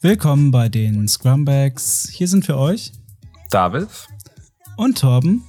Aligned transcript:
Willkommen 0.00 0.52
bei 0.52 0.68
den 0.68 1.08
Scrumbags. 1.08 2.08
Hier 2.12 2.28
sind 2.28 2.46
für 2.46 2.56
euch 2.56 2.92
David 3.50 3.88
und 4.76 4.98
Torben. 4.98 5.42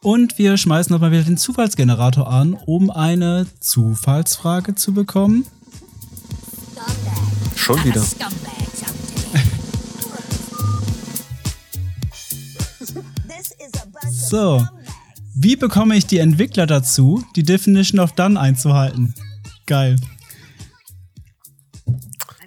Und 0.00 0.38
wir 0.38 0.56
schmeißen 0.56 0.90
nochmal 0.90 1.12
wieder 1.12 1.22
den 1.22 1.36
Zufallsgenerator 1.36 2.26
an, 2.28 2.54
um 2.54 2.88
eine 2.90 3.46
Zufallsfrage 3.60 4.74
zu 4.74 4.94
bekommen. 4.94 5.46
Schon 7.54 7.84
wieder. 7.84 8.02
So, 14.10 14.66
wie 15.34 15.56
bekomme 15.56 15.96
ich 15.96 16.06
die 16.06 16.18
Entwickler 16.18 16.66
dazu, 16.66 17.24
die 17.36 17.42
Definition 17.42 18.00
of 18.00 18.12
Done 18.12 18.38
einzuhalten? 18.38 19.14
Geil. 19.66 19.96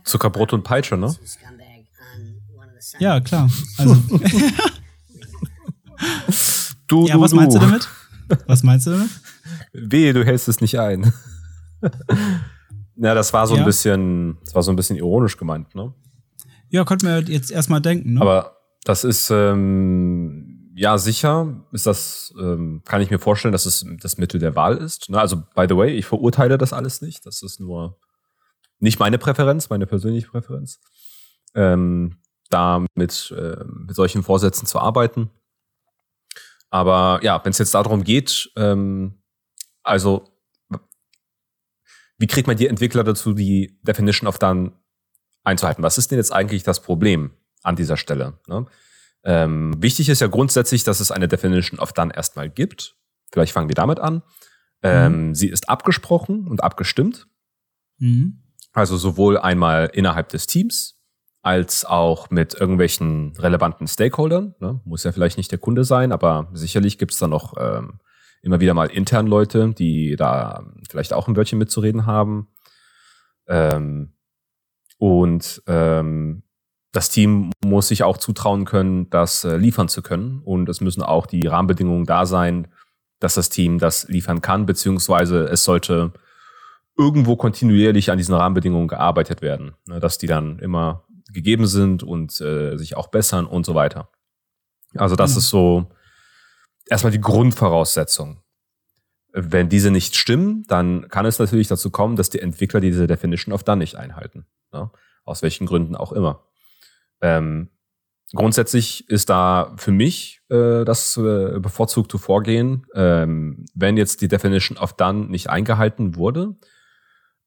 Zuckerbrot 0.03 0.53
und 0.53 0.63
Peitsche, 0.63 0.97
ne? 0.97 1.13
Ja, 2.99 3.19
klar. 3.19 3.49
Also. 3.77 3.95
du, 6.87 7.07
ja, 7.07 7.15
du, 7.15 7.21
was 7.21 7.33
meinst 7.33 7.55
du 7.55 7.59
damit? 7.59 7.87
Was 8.47 8.63
meinst 8.63 8.87
du 8.87 8.91
damit? 8.91 9.09
Wehe, 9.73 10.13
du 10.13 10.25
hältst 10.25 10.47
es 10.47 10.61
nicht 10.61 10.79
ein. 10.79 11.13
ja, 12.95 13.13
das 13.13 13.33
war 13.33 13.45
so 13.47 13.55
Ja. 13.55 13.61
ein 13.61 13.65
bisschen, 13.65 14.37
das 14.45 14.55
war 14.55 14.63
so 14.63 14.71
ein 14.71 14.75
bisschen 14.75 14.95
ironisch 14.95 15.37
gemeint, 15.37 15.75
ne? 15.75 15.93
Ja, 16.69 16.83
konnte 16.83 17.05
man 17.05 17.25
jetzt 17.27 17.51
erstmal 17.51 17.81
denken, 17.81 18.13
ne? 18.13 18.21
Aber 18.21 18.57
das 18.83 19.03
ist, 19.03 19.29
ähm, 19.29 20.46
ja, 20.77 20.99
sicher 20.99 21.65
ist 21.71 21.87
das, 21.87 22.31
ähm, 22.39 22.83
kann 22.85 23.01
ich 23.01 23.09
mir 23.09 23.17
vorstellen, 23.17 23.51
dass 23.51 23.65
es 23.65 23.83
das 23.99 24.19
Mittel 24.19 24.39
der 24.39 24.55
Wahl 24.55 24.77
ist. 24.77 25.09
Ne? 25.09 25.19
Also, 25.19 25.37
by 25.55 25.65
the 25.67 25.75
way, 25.75 25.95
ich 25.95 26.05
verurteile 26.05 26.59
das 26.59 26.71
alles 26.71 27.01
nicht. 27.01 27.25
Das 27.25 27.41
ist 27.41 27.59
nur 27.59 27.99
nicht 28.77 28.99
meine 28.99 29.17
Präferenz, 29.17 29.71
meine 29.71 29.87
persönliche 29.87 30.27
Präferenz. 30.27 30.79
Ähm, 31.55 32.19
da 32.51 32.85
mit, 32.93 33.33
äh, 33.35 33.63
mit 33.65 33.95
solchen 33.95 34.21
Vorsätzen 34.21 34.67
zu 34.67 34.77
arbeiten. 34.79 35.31
Aber 36.69 37.21
ja, 37.23 37.43
wenn 37.43 37.49
es 37.49 37.57
jetzt 37.57 37.73
darum 37.73 38.03
geht, 38.03 38.51
ähm, 38.55 39.23
also 39.81 40.29
wie 42.19 42.27
kriegt 42.27 42.45
man 42.45 42.57
die 42.57 42.67
Entwickler 42.67 43.03
dazu, 43.03 43.33
die 43.33 43.79
Definition 43.81 44.27
of 44.27 44.37
Done 44.37 44.73
einzuhalten? 45.43 45.83
Was 45.83 45.97
ist 45.97 46.11
denn 46.11 46.19
jetzt 46.19 46.31
eigentlich 46.31 46.61
das 46.61 46.83
Problem 46.83 47.31
an 47.63 47.75
dieser 47.75 47.97
Stelle? 47.97 48.39
Ne? 48.47 48.67
Ähm, 49.23 49.73
wichtig 49.81 50.09
ist 50.09 50.21
ja 50.21 50.27
grundsätzlich, 50.27 50.83
dass 50.83 50.99
es 50.99 51.11
eine 51.11 51.27
Definition 51.27 51.79
of 51.79 51.93
Done 51.93 52.15
erstmal 52.15 52.49
gibt. 52.49 52.95
Vielleicht 53.31 53.53
fangen 53.53 53.69
wir 53.69 53.75
damit 53.75 53.99
an. 53.99 54.23
Ähm, 54.83 55.35
Sie 55.35 55.49
ist 55.49 55.69
abgesprochen 55.69 56.47
und 56.47 56.63
abgestimmt. 56.63 57.27
Mhm. 57.97 58.43
Also 58.73 58.95
sowohl 58.97 59.37
einmal 59.37 59.89
innerhalb 59.93 60.29
des 60.29 60.47
Teams 60.47 61.01
als 61.41 61.85
auch 61.85 62.29
mit 62.29 62.53
irgendwelchen 62.53 63.33
relevanten 63.37 63.87
Stakeholdern. 63.87 64.55
Ne? 64.59 64.81
Muss 64.85 65.03
ja 65.03 65.11
vielleicht 65.11 65.37
nicht 65.37 65.51
der 65.51 65.59
Kunde 65.59 65.83
sein, 65.83 66.11
aber 66.11 66.49
sicherlich 66.53 66.97
gibt 66.97 67.13
es 67.13 67.19
da 67.19 67.27
noch 67.27 67.55
ähm, 67.57 67.99
immer 68.41 68.59
wieder 68.59 68.73
mal 68.73 68.89
intern 68.89 69.27
Leute, 69.27 69.73
die 69.73 70.15
da 70.15 70.65
vielleicht 70.89 71.13
auch 71.13 71.27
ein 71.27 71.35
Wörtchen 71.35 71.57
mitzureden 71.57 72.05
haben. 72.05 72.49
Ähm, 73.47 74.13
und 74.97 75.63
ähm, 75.67 76.43
das 76.97 77.09
Team 77.11 77.51
muss 77.63 77.89
sich 77.89 78.01
auch 78.01 78.17
zutrauen 78.17 78.65
können, 78.65 79.07
das 79.11 79.43
äh, 79.43 79.55
liefern 79.55 79.87
zu 79.87 80.01
können. 80.01 80.41
Und 80.43 80.67
es 80.67 80.81
müssen 80.81 81.03
auch 81.03 81.27
die 81.27 81.45
Rahmenbedingungen 81.45 82.07
da 82.07 82.25
sein, 82.25 82.69
dass 83.19 83.35
das 83.35 83.49
Team 83.49 83.77
das 83.77 84.07
liefern 84.07 84.41
kann, 84.41 84.65
beziehungsweise 84.65 85.43
es 85.43 85.63
sollte 85.63 86.11
irgendwo 86.97 87.35
kontinuierlich 87.35 88.09
an 88.09 88.17
diesen 88.17 88.33
Rahmenbedingungen 88.33 88.87
gearbeitet 88.87 89.43
werden, 89.43 89.75
ne, 89.85 89.99
dass 89.99 90.17
die 90.17 90.25
dann 90.25 90.57
immer 90.57 91.03
gegeben 91.31 91.67
sind 91.67 92.01
und 92.01 92.41
äh, 92.41 92.77
sich 92.77 92.97
auch 92.97 93.09
bessern 93.09 93.45
und 93.45 93.63
so 93.63 93.75
weiter. 93.75 94.09
Also 94.95 95.15
das 95.15 95.31
Genau. 95.31 95.37
ist 95.37 95.49
so 95.49 95.91
erstmal 96.87 97.11
die 97.11 97.21
Grundvoraussetzung. 97.21 98.41
Wenn 99.33 99.69
diese 99.69 99.91
nicht 99.91 100.15
stimmen, 100.15 100.63
dann 100.67 101.09
kann 101.09 101.27
es 101.27 101.37
natürlich 101.37 101.67
dazu 101.67 101.91
kommen, 101.91 102.15
dass 102.15 102.31
die 102.31 102.39
Entwickler 102.39 102.79
diese 102.79 103.05
Definition 103.05 103.53
of 103.53 103.63
Done 103.63 103.77
nicht 103.77 103.97
einhalten. 103.97 104.47
Ne? 104.73 104.89
Aus 105.25 105.43
welchen 105.43 105.67
Gründen 105.67 105.95
auch 105.95 106.11
immer. 106.11 106.47
Ähm, 107.21 107.69
grundsätzlich 108.33 109.09
ist 109.09 109.29
da 109.29 109.73
für 109.77 109.91
mich 109.91 110.41
äh, 110.49 110.83
das 110.85 111.17
äh, 111.17 111.59
bevorzugte 111.59 112.17
Vorgehen, 112.17 112.85
ähm, 112.93 113.65
wenn 113.73 113.97
jetzt 113.97 114.21
die 114.21 114.27
Definition 114.27 114.77
of 114.77 114.93
Done 114.93 115.27
nicht 115.27 115.49
eingehalten 115.49 116.15
wurde, 116.15 116.55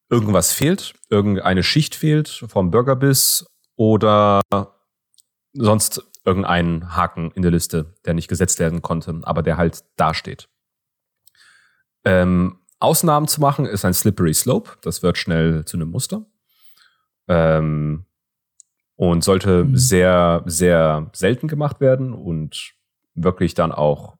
irgendwas 0.09 0.53
fehlt, 0.53 0.95
irgendeine 1.09 1.63
Schicht 1.63 1.95
fehlt 1.95 2.29
vom 2.29 2.71
Burgerbiss 2.71 3.47
oder 3.77 4.41
sonst 5.53 6.03
irgendein 6.25 6.97
Haken 6.97 7.31
in 7.33 7.43
der 7.43 7.51
Liste, 7.51 7.95
der 8.05 8.15
nicht 8.15 8.29
gesetzt 8.29 8.59
werden 8.59 8.83
konnte, 8.83 9.21
aber 9.23 9.43
der 9.43 9.57
halt 9.57 9.85
dasteht. 9.97 10.49
Ähm, 12.05 12.59
Ausnahmen 12.79 13.29
zu 13.29 13.41
machen 13.41 13.67
ist 13.67 13.85
ein 13.85 13.95
slippery 13.95 14.33
slope. 14.35 14.71
Das 14.83 15.03
wird 15.03 15.19
schnell 15.19 15.65
zu 15.65 15.77
einem 15.77 15.91
Muster. 15.91 16.25
Ähm, 17.29 18.07
und 19.01 19.25
sollte 19.25 19.65
Mhm. 19.65 19.77
sehr, 19.79 20.43
sehr 20.45 21.09
selten 21.15 21.49
gemacht 21.49 21.81
werden 21.81 22.13
und 22.13 22.75
wirklich 23.15 23.55
dann 23.55 23.73
auch 23.73 24.19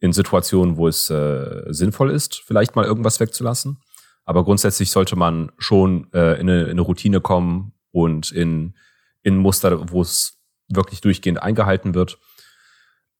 in 0.00 0.12
Situationen, 0.12 0.76
wo 0.76 0.88
es 0.88 1.08
äh, 1.08 1.66
sinnvoll 1.68 2.10
ist, 2.10 2.42
vielleicht 2.44 2.74
mal 2.74 2.84
irgendwas 2.84 3.20
wegzulassen. 3.20 3.80
Aber 4.24 4.44
grundsätzlich 4.44 4.90
sollte 4.90 5.14
man 5.14 5.52
schon 5.56 6.12
äh, 6.12 6.32
in, 6.40 6.50
eine, 6.50 6.62
in 6.64 6.70
eine 6.70 6.80
Routine 6.80 7.20
kommen 7.20 7.74
und 7.92 8.32
in, 8.32 8.74
in 9.22 9.36
Muster, 9.36 9.92
wo 9.92 10.02
es 10.02 10.42
wirklich 10.66 11.00
durchgehend 11.00 11.40
eingehalten 11.40 11.94
wird. 11.94 12.18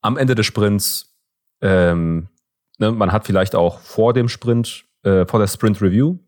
Am 0.00 0.16
Ende 0.16 0.34
des 0.34 0.47
Sprints, 0.47 1.14
ähm, 1.60 2.26
ne, 2.78 2.91
man 2.91 3.12
hat 3.12 3.25
vielleicht 3.25 3.54
auch 3.54 3.78
vor 3.78 4.14
dem 4.14 4.28
Sprint, 4.28 4.84
äh, 5.04 5.26
vor 5.26 5.38
der 5.38 5.47
Sprint 5.47 5.81
Review, 5.81 6.19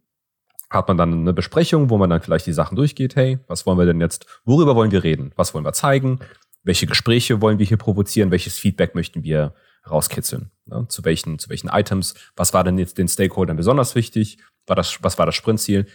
hat 0.74 0.88
man 0.88 0.96
dann 0.96 1.12
eine 1.12 1.32
Besprechung, 1.32 1.90
wo 1.90 1.98
man 1.98 2.10
dann 2.10 2.20
vielleicht 2.20 2.46
die 2.46 2.52
Sachen 2.52 2.76
durchgeht. 2.76 3.16
Hey, 3.16 3.38
was 3.46 3.66
wollen 3.66 3.78
wir 3.78 3.86
denn 3.86 4.00
jetzt? 4.00 4.26
Worüber 4.44 4.74
wollen 4.76 4.90
wir 4.90 5.04
reden? 5.04 5.32
Was 5.36 5.54
wollen 5.54 5.64
wir 5.64 5.72
zeigen? 5.72 6.20
Welche 6.62 6.86
Gespräche 6.86 7.40
wollen 7.40 7.58
wir 7.58 7.66
hier 7.66 7.76
provozieren? 7.76 8.30
Welches 8.30 8.58
Feedback 8.58 8.94
möchten 8.94 9.22
wir 9.22 9.54
rauskitzeln? 9.88 10.50
Ne? 10.66 10.86
Zu 10.88 11.04
welchen, 11.04 11.38
zu 11.38 11.50
welchen 11.50 11.68
Items? 11.68 12.14
Was 12.36 12.54
war 12.54 12.64
denn 12.64 12.78
jetzt 12.78 12.98
den 12.98 13.08
Stakeholdern 13.08 13.56
besonders 13.56 13.94
wichtig? 13.94 14.38
War 14.66 14.76
das, 14.76 15.02
was 15.02 15.18
war 15.18 15.26
das 15.26 15.34
Sprintziel? 15.34 15.86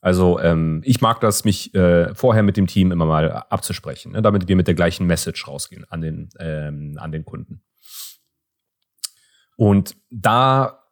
Also 0.00 0.38
ähm, 0.38 0.82
ich 0.84 1.00
mag 1.00 1.20
das, 1.20 1.44
mich 1.44 1.74
äh, 1.74 2.14
vorher 2.14 2.42
mit 2.42 2.56
dem 2.56 2.66
Team 2.66 2.92
immer 2.92 3.06
mal 3.06 3.30
abzusprechen, 3.30 4.12
ne? 4.12 4.20
damit 4.20 4.48
wir 4.48 4.56
mit 4.56 4.66
der 4.66 4.74
gleichen 4.74 5.06
Message 5.06 5.48
rausgehen 5.48 5.86
an 5.88 6.02
den, 6.02 6.28
ähm, 6.38 6.98
an 6.98 7.10
den 7.10 7.24
Kunden. 7.24 7.62
Und 9.56 9.96
da 10.10 10.83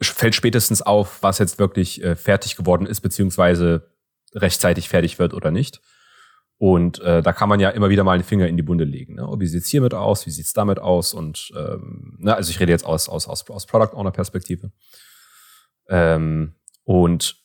fällt 0.00 0.34
spätestens 0.34 0.82
auf, 0.82 1.22
was 1.22 1.38
jetzt 1.38 1.58
wirklich 1.58 2.02
äh, 2.02 2.16
fertig 2.16 2.56
geworden 2.56 2.86
ist, 2.86 3.00
beziehungsweise 3.00 3.90
rechtzeitig 4.34 4.88
fertig 4.88 5.18
wird 5.18 5.34
oder 5.34 5.50
nicht. 5.50 5.80
Und 6.58 7.00
äh, 7.00 7.22
da 7.22 7.32
kann 7.32 7.48
man 7.48 7.60
ja 7.60 7.70
immer 7.70 7.88
wieder 7.88 8.02
mal 8.02 8.18
den 8.18 8.24
Finger 8.24 8.48
in 8.48 8.56
die 8.56 8.64
Bunde 8.64 8.84
legen. 8.84 9.14
Ne? 9.14 9.28
Oh, 9.28 9.38
Wie 9.38 9.46
sieht's 9.46 9.68
hiermit 9.68 9.94
aus? 9.94 10.26
Wie 10.26 10.30
sieht's 10.30 10.52
damit 10.52 10.80
aus? 10.80 11.14
Und 11.14 11.52
ähm, 11.56 12.16
ne, 12.18 12.34
also 12.34 12.50
ich 12.50 12.58
rede 12.58 12.72
jetzt 12.72 12.84
aus, 12.84 13.08
aus, 13.08 13.28
aus, 13.28 13.48
aus 13.48 13.66
Product 13.66 13.94
Owner 13.94 14.10
Perspektive. 14.10 14.72
Ähm, 15.88 16.54
und 16.82 17.36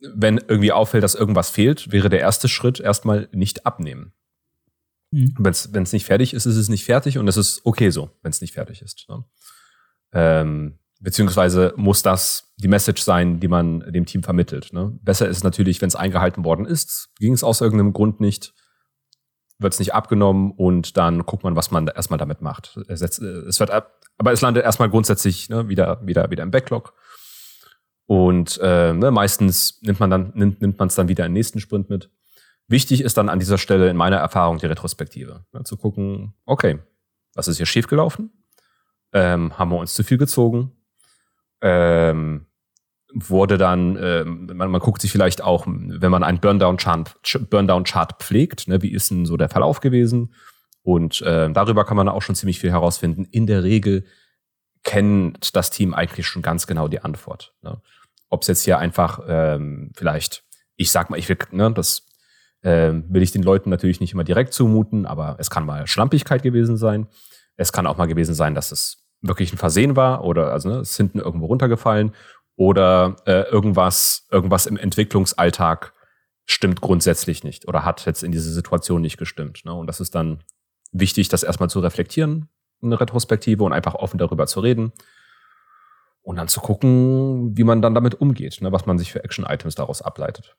wenn 0.00 0.38
irgendwie 0.38 0.72
auffällt, 0.72 1.02
dass 1.02 1.14
irgendwas 1.14 1.48
fehlt, 1.48 1.90
wäre 1.90 2.10
der 2.10 2.20
erste 2.20 2.48
Schritt 2.48 2.80
erstmal 2.80 3.28
nicht 3.32 3.64
abnehmen. 3.64 4.12
Mhm. 5.10 5.34
Wenn 5.38 5.82
es 5.82 5.92
nicht 5.92 6.04
fertig 6.04 6.34
ist, 6.34 6.44
ist 6.44 6.56
es 6.56 6.68
nicht 6.68 6.84
fertig 6.84 7.16
und 7.16 7.26
es 7.28 7.38
ist 7.38 7.62
okay 7.64 7.88
so, 7.90 8.10
wenn 8.22 8.30
es 8.30 8.42
nicht 8.42 8.52
fertig 8.52 8.82
ist. 8.82 9.06
Ne? 9.08 9.24
Ähm, 10.12 10.78
beziehungsweise 11.04 11.74
muss 11.76 12.02
das 12.02 12.54
die 12.56 12.66
Message 12.66 13.02
sein, 13.02 13.38
die 13.38 13.48
man 13.48 13.80
dem 13.92 14.06
Team 14.06 14.22
vermittelt. 14.22 14.72
Ne? 14.72 14.98
Besser 15.02 15.28
ist 15.28 15.36
es 15.38 15.44
natürlich, 15.44 15.80
wenn 15.82 15.88
es 15.88 15.96
eingehalten 15.96 16.44
worden 16.44 16.64
ist, 16.64 17.10
ging 17.18 17.34
es 17.34 17.44
aus 17.44 17.60
irgendeinem 17.60 17.92
Grund 17.92 18.20
nicht, 18.20 18.54
wird 19.58 19.74
es 19.74 19.78
nicht 19.78 19.94
abgenommen 19.94 20.50
und 20.50 20.96
dann 20.96 21.26
guckt 21.26 21.44
man, 21.44 21.56
was 21.56 21.70
man 21.70 21.84
da 21.84 21.92
erstmal 21.92 22.18
damit 22.18 22.40
macht. 22.40 22.78
Äh, 22.88 22.94
es 22.94 23.60
wird 23.60 23.70
ab, 23.70 24.00
aber 24.16 24.32
es 24.32 24.40
landet 24.40 24.64
erstmal 24.64 24.88
grundsätzlich 24.88 25.50
ne, 25.50 25.68
wieder, 25.68 26.00
wieder, 26.06 26.30
wieder 26.30 26.42
im 26.42 26.50
Backlog. 26.50 26.94
Und 28.06 28.58
äh, 28.62 28.94
ne, 28.94 29.10
meistens 29.10 29.80
nimmt 29.82 30.00
man 30.00 30.10
dann 30.10 30.32
nimmt, 30.34 30.62
nimmt 30.62 30.78
man 30.78 30.88
es 30.88 30.94
dann 30.94 31.08
wieder 31.08 31.26
im 31.26 31.34
nächsten 31.34 31.60
Sprint 31.60 31.90
mit. 31.90 32.10
Wichtig 32.66 33.02
ist 33.02 33.18
dann 33.18 33.28
an 33.28 33.38
dieser 33.38 33.58
Stelle 33.58 33.90
in 33.90 33.96
meiner 33.96 34.16
Erfahrung 34.16 34.56
die 34.56 34.66
Retrospektive. 34.66 35.44
Ne, 35.52 35.64
zu 35.64 35.76
gucken, 35.76 36.34
okay, 36.46 36.78
was 37.34 37.48
ist 37.48 37.58
hier 37.58 37.66
schiefgelaufen? 37.66 38.32
Ähm, 39.12 39.58
haben 39.58 39.70
wir 39.70 39.78
uns 39.78 39.92
zu 39.92 40.02
viel 40.02 40.18
gezogen? 40.18 40.72
Ähm, 41.64 42.46
wurde 43.12 43.58
dann, 43.58 43.96
ähm, 44.00 44.50
man, 44.54 44.70
man 44.70 44.80
guckt 44.80 45.00
sich 45.00 45.10
vielleicht 45.10 45.42
auch, 45.42 45.66
wenn 45.66 46.10
man 46.10 46.22
einen 46.22 46.40
Burndown-Chart 46.40 47.14
Burndown 47.48 47.84
-Chart 47.84 48.18
pflegt, 48.18 48.68
ne, 48.68 48.82
wie 48.82 48.92
ist 48.92 49.10
denn 49.10 49.24
so 49.24 49.36
der 49.36 49.48
Verlauf 49.48 49.80
gewesen? 49.80 50.34
Und 50.82 51.22
äh, 51.22 51.50
darüber 51.50 51.84
kann 51.84 51.96
man 51.96 52.08
auch 52.08 52.22
schon 52.22 52.34
ziemlich 52.34 52.60
viel 52.60 52.70
herausfinden. 52.70 53.24
In 53.30 53.46
der 53.46 53.62
Regel 53.62 54.04
kennt 54.82 55.56
das 55.56 55.70
Team 55.70 55.94
eigentlich 55.94 56.26
schon 56.26 56.42
ganz 56.42 56.66
genau 56.66 56.88
die 56.88 57.00
Antwort. 57.00 57.54
Ne? 57.62 57.80
ob 58.34 58.42
es 58.42 58.48
jetzt 58.48 58.64
hier 58.64 58.78
einfach 58.78 59.20
ähm, 59.26 59.92
vielleicht, 59.94 60.44
ich 60.76 60.90
sag 60.90 61.08
mal, 61.08 61.18
ich 61.18 61.28
will, 61.28 61.38
ne, 61.52 61.72
das 61.72 62.06
ähm, 62.62 63.04
will 63.08 63.22
ich 63.22 63.32
den 63.32 63.42
Leuten 63.42 63.70
natürlich 63.70 64.00
nicht 64.00 64.12
immer 64.12 64.24
direkt 64.24 64.52
zumuten, 64.52 65.06
aber 65.06 65.36
es 65.38 65.50
kann 65.50 65.64
mal 65.64 65.86
Schlampigkeit 65.86 66.42
gewesen 66.42 66.76
sein. 66.76 67.06
Es 67.56 67.72
kann 67.72 67.86
auch 67.86 67.96
mal 67.96 68.06
gewesen 68.06 68.34
sein, 68.34 68.54
dass 68.54 68.72
es 68.72 69.03
wirklich 69.26 69.52
ein 69.52 69.58
Versehen 69.58 69.96
war 69.96 70.24
oder 70.24 70.52
also 70.52 70.68
ne, 70.68 70.78
ist 70.80 70.96
hinten 70.96 71.18
irgendwo 71.18 71.46
runtergefallen 71.46 72.12
oder 72.56 73.16
äh, 73.26 73.42
irgendwas, 73.50 74.26
irgendwas 74.30 74.66
im 74.66 74.76
Entwicklungsalltag 74.76 75.92
stimmt 76.44 76.80
grundsätzlich 76.80 77.42
nicht 77.42 77.66
oder 77.66 77.84
hat 77.84 78.04
jetzt 78.06 78.22
in 78.22 78.32
dieser 78.32 78.50
Situation 78.50 79.00
nicht 79.00 79.16
gestimmt. 79.16 79.64
Ne? 79.64 79.72
Und 79.72 79.86
das 79.86 80.00
ist 80.00 80.14
dann 80.14 80.44
wichtig, 80.92 81.28
das 81.28 81.42
erstmal 81.42 81.70
zu 81.70 81.80
reflektieren, 81.80 82.48
eine 82.82 83.00
Retrospektive 83.00 83.64
und 83.64 83.72
einfach 83.72 83.94
offen 83.94 84.18
darüber 84.18 84.46
zu 84.46 84.60
reden 84.60 84.92
und 86.22 86.36
dann 86.36 86.48
zu 86.48 86.60
gucken, 86.60 87.56
wie 87.56 87.64
man 87.64 87.82
dann 87.82 87.94
damit 87.94 88.20
umgeht, 88.20 88.60
ne? 88.60 88.72
was 88.72 88.86
man 88.86 88.98
sich 88.98 89.10
für 89.10 89.24
Action-Items 89.24 89.74
daraus 89.74 90.02
ableitet. 90.02 90.54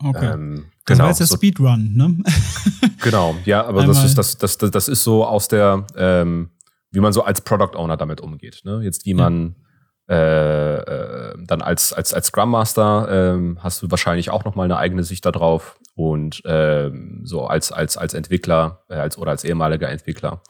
Okay. 0.00 0.32
Ähm, 0.32 0.66
das 0.84 0.96
genau, 0.96 1.04
war 1.04 1.10
jetzt 1.10 1.20
der 1.20 1.26
so, 1.26 1.36
Speedrun, 1.36 1.92
ne? 1.94 2.18
genau, 3.02 3.36
ja, 3.44 3.64
aber 3.64 3.86
das 3.86 4.04
ist, 4.04 4.18
das, 4.18 4.36
das, 4.36 4.58
das, 4.58 4.70
das 4.70 4.88
ist 4.88 5.04
so 5.04 5.24
aus 5.24 5.48
der, 5.48 5.86
ähm, 5.96 6.50
wie 6.90 7.00
man 7.00 7.12
so 7.12 7.22
als 7.22 7.40
Product 7.40 7.76
Owner 7.76 7.96
damit 7.96 8.20
umgeht. 8.20 8.60
Ne? 8.64 8.80
Jetzt 8.82 9.04
wie 9.06 9.14
man 9.14 9.56
äh, 10.08 10.76
äh, 10.76 11.34
dann 11.44 11.60
als, 11.60 11.92
als, 11.92 12.14
als 12.14 12.28
Scrum 12.28 12.50
Master 12.50 13.36
äh, 13.36 13.56
hast 13.58 13.82
du 13.82 13.90
wahrscheinlich 13.90 14.30
auch 14.30 14.44
nochmal 14.44 14.64
eine 14.64 14.78
eigene 14.78 15.04
Sicht 15.04 15.26
darauf 15.26 15.78
und 15.94 16.42
äh, 16.46 16.90
so 17.24 17.46
als, 17.46 17.72
als, 17.72 17.98
als 17.98 18.14
Entwickler 18.14 18.84
äh, 18.88 18.94
als, 18.94 19.18
oder 19.18 19.32
als 19.32 19.44
ehemaliger 19.44 19.90
Entwickler. 19.90 20.42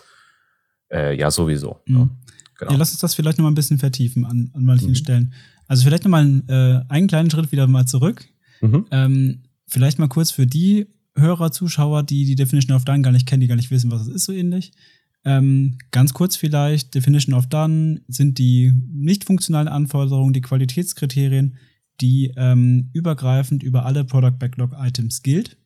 Äh, 0.93 1.19
ja, 1.19 1.31
sowieso. 1.31 1.81
Mhm. 1.87 1.97
Ne? 1.97 2.11
Genau. 2.59 2.73
Ja, 2.73 2.79
lass 2.79 2.91
uns 2.93 3.01
das 3.01 3.15
vielleicht 3.15 3.39
nochmal 3.39 3.51
ein 3.51 3.57
bisschen 3.57 3.79
vertiefen 3.79 4.25
an, 4.25 4.51
an 4.55 4.65
manchen 4.65 4.91
mhm. 4.91 4.95
Stellen. 4.95 5.35
Also 5.67 5.85
vielleicht 5.85 6.05
nochmal 6.05 6.23
einen, 6.23 6.49
äh, 6.49 6.85
einen 6.89 7.09
kleinen 7.09 7.31
Schritt 7.31 7.51
wieder 7.51 7.67
mal 7.67 7.87
zurück. 7.87 8.27
Mhm. 8.61 8.87
Ähm, 8.91 9.43
vielleicht 9.67 9.99
mal 9.99 10.09
kurz 10.09 10.31
für 10.31 10.47
die 10.47 10.87
Hörer, 11.17 11.51
Zuschauer, 11.51 12.05
die 12.05 12.25
die 12.25 12.37
Definition 12.37 12.77
of 12.77 12.85
Done 12.85 13.03
gar 13.03 13.11
nicht 13.11 13.27
kennen, 13.27 13.41
die 13.41 13.49
gar 13.49 13.57
nicht 13.57 13.73
wissen, 13.73 13.91
was 13.91 14.03
es 14.03 14.09
ist, 14.09 14.25
so 14.25 14.33
ähnlich. 14.33 14.73
Ähm, 15.29 15.77
ganz 15.91 16.15
kurz 16.15 16.37
vielleicht, 16.37 16.95
Definition 16.95 17.35
of 17.35 17.49
Done 17.49 18.01
sind 18.09 18.39
die 18.39 18.73
nicht 18.91 19.27
funktionalen 19.27 19.69
Anforderungen, 19.69 20.33
die 20.33 20.41
Qualitätskriterien, 20.41 21.57
die 22.01 22.33
ähm, 22.35 22.89
übergreifend 22.95 23.63
über 23.63 23.85
alle 23.85 24.05
Product 24.05 24.39
Backlog 24.39 24.75
Items 24.79 25.23
gilt. 25.23 25.59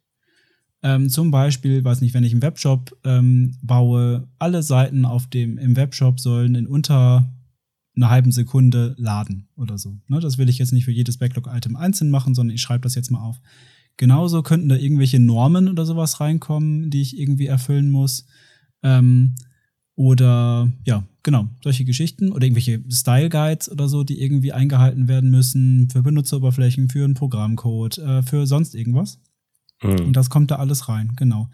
Ähm, 0.83 1.09
zum 1.09 1.31
Beispiel, 1.31 1.85
weiß 1.85 2.01
nicht, 2.01 2.13
wenn 2.13 2.25
ich 2.25 2.33
einen 2.33 2.43
Webshop 2.43 2.91
ähm, 3.05 3.57
baue, 3.63 4.27
alle 4.41 4.65
Seiten 4.65 5.05
auf 5.05 5.29
dem 5.29 5.59
im 5.59 5.77
Webshop 5.77 6.19
sollen 6.19 6.57
in 6.57 6.67
unter 6.67 7.33
einer 7.95 8.11
halben 8.11 8.33
Sekunde 8.33 8.97
laden 8.99 9.47
oder 9.55 9.79
so. 9.79 9.97
Ne, 10.09 10.19
das 10.19 10.39
will 10.39 10.49
ich 10.49 10.59
jetzt 10.59 10.73
nicht 10.73 10.87
für 10.87 10.91
jedes 10.91 11.19
Backlog-Item 11.19 11.77
einzeln 11.77 12.11
machen, 12.11 12.35
sondern 12.35 12.57
ich 12.57 12.63
schreibe 12.63 12.83
das 12.83 12.97
jetzt 12.97 13.13
mal 13.13 13.23
auf. 13.23 13.41
Genauso 13.97 14.43
könnten 14.43 14.69
da 14.69 14.75
irgendwelche 14.75 15.21
Normen 15.21 15.69
oder 15.69 15.87
sowas 15.87 16.19
reinkommen, 16.19 16.91
die 16.91 17.03
ich 17.03 17.17
irgendwie 17.17 17.47
erfüllen 17.47 17.91
muss. 17.91 18.27
Ähm, 18.83 19.37
oder 19.95 20.71
ja, 20.85 21.05
genau, 21.23 21.49
solche 21.63 21.85
Geschichten 21.85 22.33
oder 22.33 22.45
irgendwelche 22.45 22.83
Style 22.91 23.29
Guides 23.29 23.71
oder 23.71 23.89
so, 23.89 24.05
die 24.05 24.23
irgendwie 24.23 24.53
eingehalten 24.53 25.09
werden 25.09 25.31
müssen 25.31 25.89
für 25.91 26.03
Benutzeroberflächen, 26.03 26.89
für 26.89 27.05
einen 27.05 27.15
Programmcode, 27.15 27.99
äh, 27.99 28.23
für 28.23 28.47
sonst 28.47 28.75
irgendwas. 28.75 29.21
Mhm. 29.83 30.07
Und 30.07 30.13
das 30.15 30.31
kommt 30.31 30.51
da 30.51 30.57
alles 30.57 30.89
rein, 30.89 31.13
genau. 31.17 31.49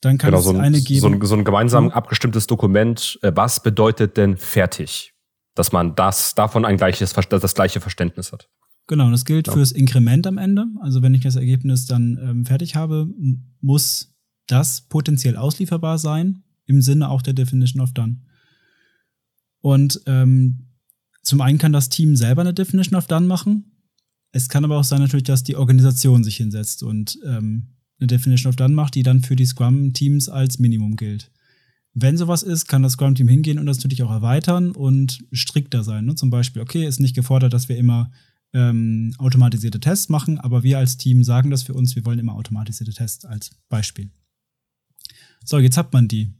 Dann 0.00 0.18
kann 0.18 0.30
genau, 0.30 0.40
es 0.40 0.44
so 0.44 0.50
ein, 0.50 0.60
eine 0.60 0.80
geben. 0.80 1.00
So 1.00 1.06
ein, 1.06 1.20
so 1.24 1.34
ein 1.36 1.44
gemeinsam 1.44 1.84
mhm. 1.84 1.90
abgestimmtes 1.90 2.46
Dokument. 2.48 3.18
Äh, 3.22 3.32
was 3.34 3.62
bedeutet 3.62 4.16
denn 4.16 4.36
fertig? 4.36 5.14
Dass 5.54 5.70
man 5.70 5.94
das 5.94 6.34
davon 6.34 6.64
ein 6.64 6.76
gleiches, 6.78 7.12
das 7.12 7.54
gleiche 7.54 7.80
Verständnis 7.80 8.32
hat. 8.32 8.48
Genau, 8.88 9.10
das 9.10 9.24
gilt 9.24 9.46
ja. 9.46 9.52
fürs 9.52 9.70
Inkrement 9.70 10.26
am 10.26 10.38
Ende. 10.38 10.66
Also 10.80 11.02
wenn 11.02 11.14
ich 11.14 11.20
das 11.20 11.36
Ergebnis 11.36 11.86
dann 11.86 12.18
ähm, 12.20 12.44
fertig 12.46 12.74
habe, 12.74 13.08
muss 13.60 14.14
das 14.48 14.80
potenziell 14.88 15.36
auslieferbar 15.36 15.98
sein 15.98 16.42
im 16.66 16.82
Sinne 16.82 17.08
auch 17.08 17.22
der 17.22 17.34
Definition 17.34 17.82
of 17.82 17.92
Done. 17.92 18.18
Und 19.60 20.00
ähm, 20.06 20.68
zum 21.22 21.40
einen 21.40 21.58
kann 21.58 21.72
das 21.72 21.88
Team 21.88 22.16
selber 22.16 22.42
eine 22.42 22.54
Definition 22.54 22.98
of 22.98 23.06
Done 23.06 23.26
machen. 23.26 23.72
Es 24.32 24.48
kann 24.48 24.64
aber 24.64 24.78
auch 24.78 24.84
sein 24.84 25.00
natürlich, 25.00 25.24
dass 25.24 25.44
die 25.44 25.56
Organisation 25.56 26.24
sich 26.24 26.36
hinsetzt 26.36 26.82
und 26.82 27.18
ähm, 27.24 27.68
eine 27.98 28.06
Definition 28.06 28.50
of 28.50 28.56
Done 28.56 28.74
macht, 28.74 28.94
die 28.94 29.02
dann 29.02 29.22
für 29.22 29.36
die 29.36 29.46
Scrum-Teams 29.46 30.28
als 30.28 30.58
Minimum 30.58 30.96
gilt. 30.96 31.30
Wenn 31.94 32.16
sowas 32.16 32.42
ist, 32.42 32.66
kann 32.66 32.82
das 32.82 32.92
Scrum-Team 32.92 33.28
hingehen 33.28 33.58
und 33.58 33.66
das 33.66 33.76
natürlich 33.78 34.02
auch 34.02 34.10
erweitern 34.10 34.72
und 34.72 35.24
strikter 35.30 35.84
sein. 35.84 36.06
Ne? 36.06 36.14
Zum 36.14 36.30
Beispiel, 36.30 36.62
okay, 36.62 36.86
ist 36.86 37.00
nicht 37.00 37.14
gefordert, 37.14 37.52
dass 37.52 37.68
wir 37.68 37.76
immer 37.76 38.10
ähm, 38.54 39.14
automatisierte 39.18 39.80
Tests 39.80 40.08
machen, 40.08 40.38
aber 40.38 40.62
wir 40.62 40.78
als 40.78 40.96
Team 40.96 41.22
sagen 41.22 41.50
das 41.50 41.62
für 41.62 41.74
uns, 41.74 41.94
wir 41.94 42.04
wollen 42.04 42.18
immer 42.18 42.34
automatisierte 42.34 42.92
Tests 42.92 43.24
als 43.24 43.50
Beispiel. 43.68 44.10
So, 45.44 45.58
jetzt 45.58 45.76
hat 45.76 45.92
man 45.92 46.08
die. 46.08 46.32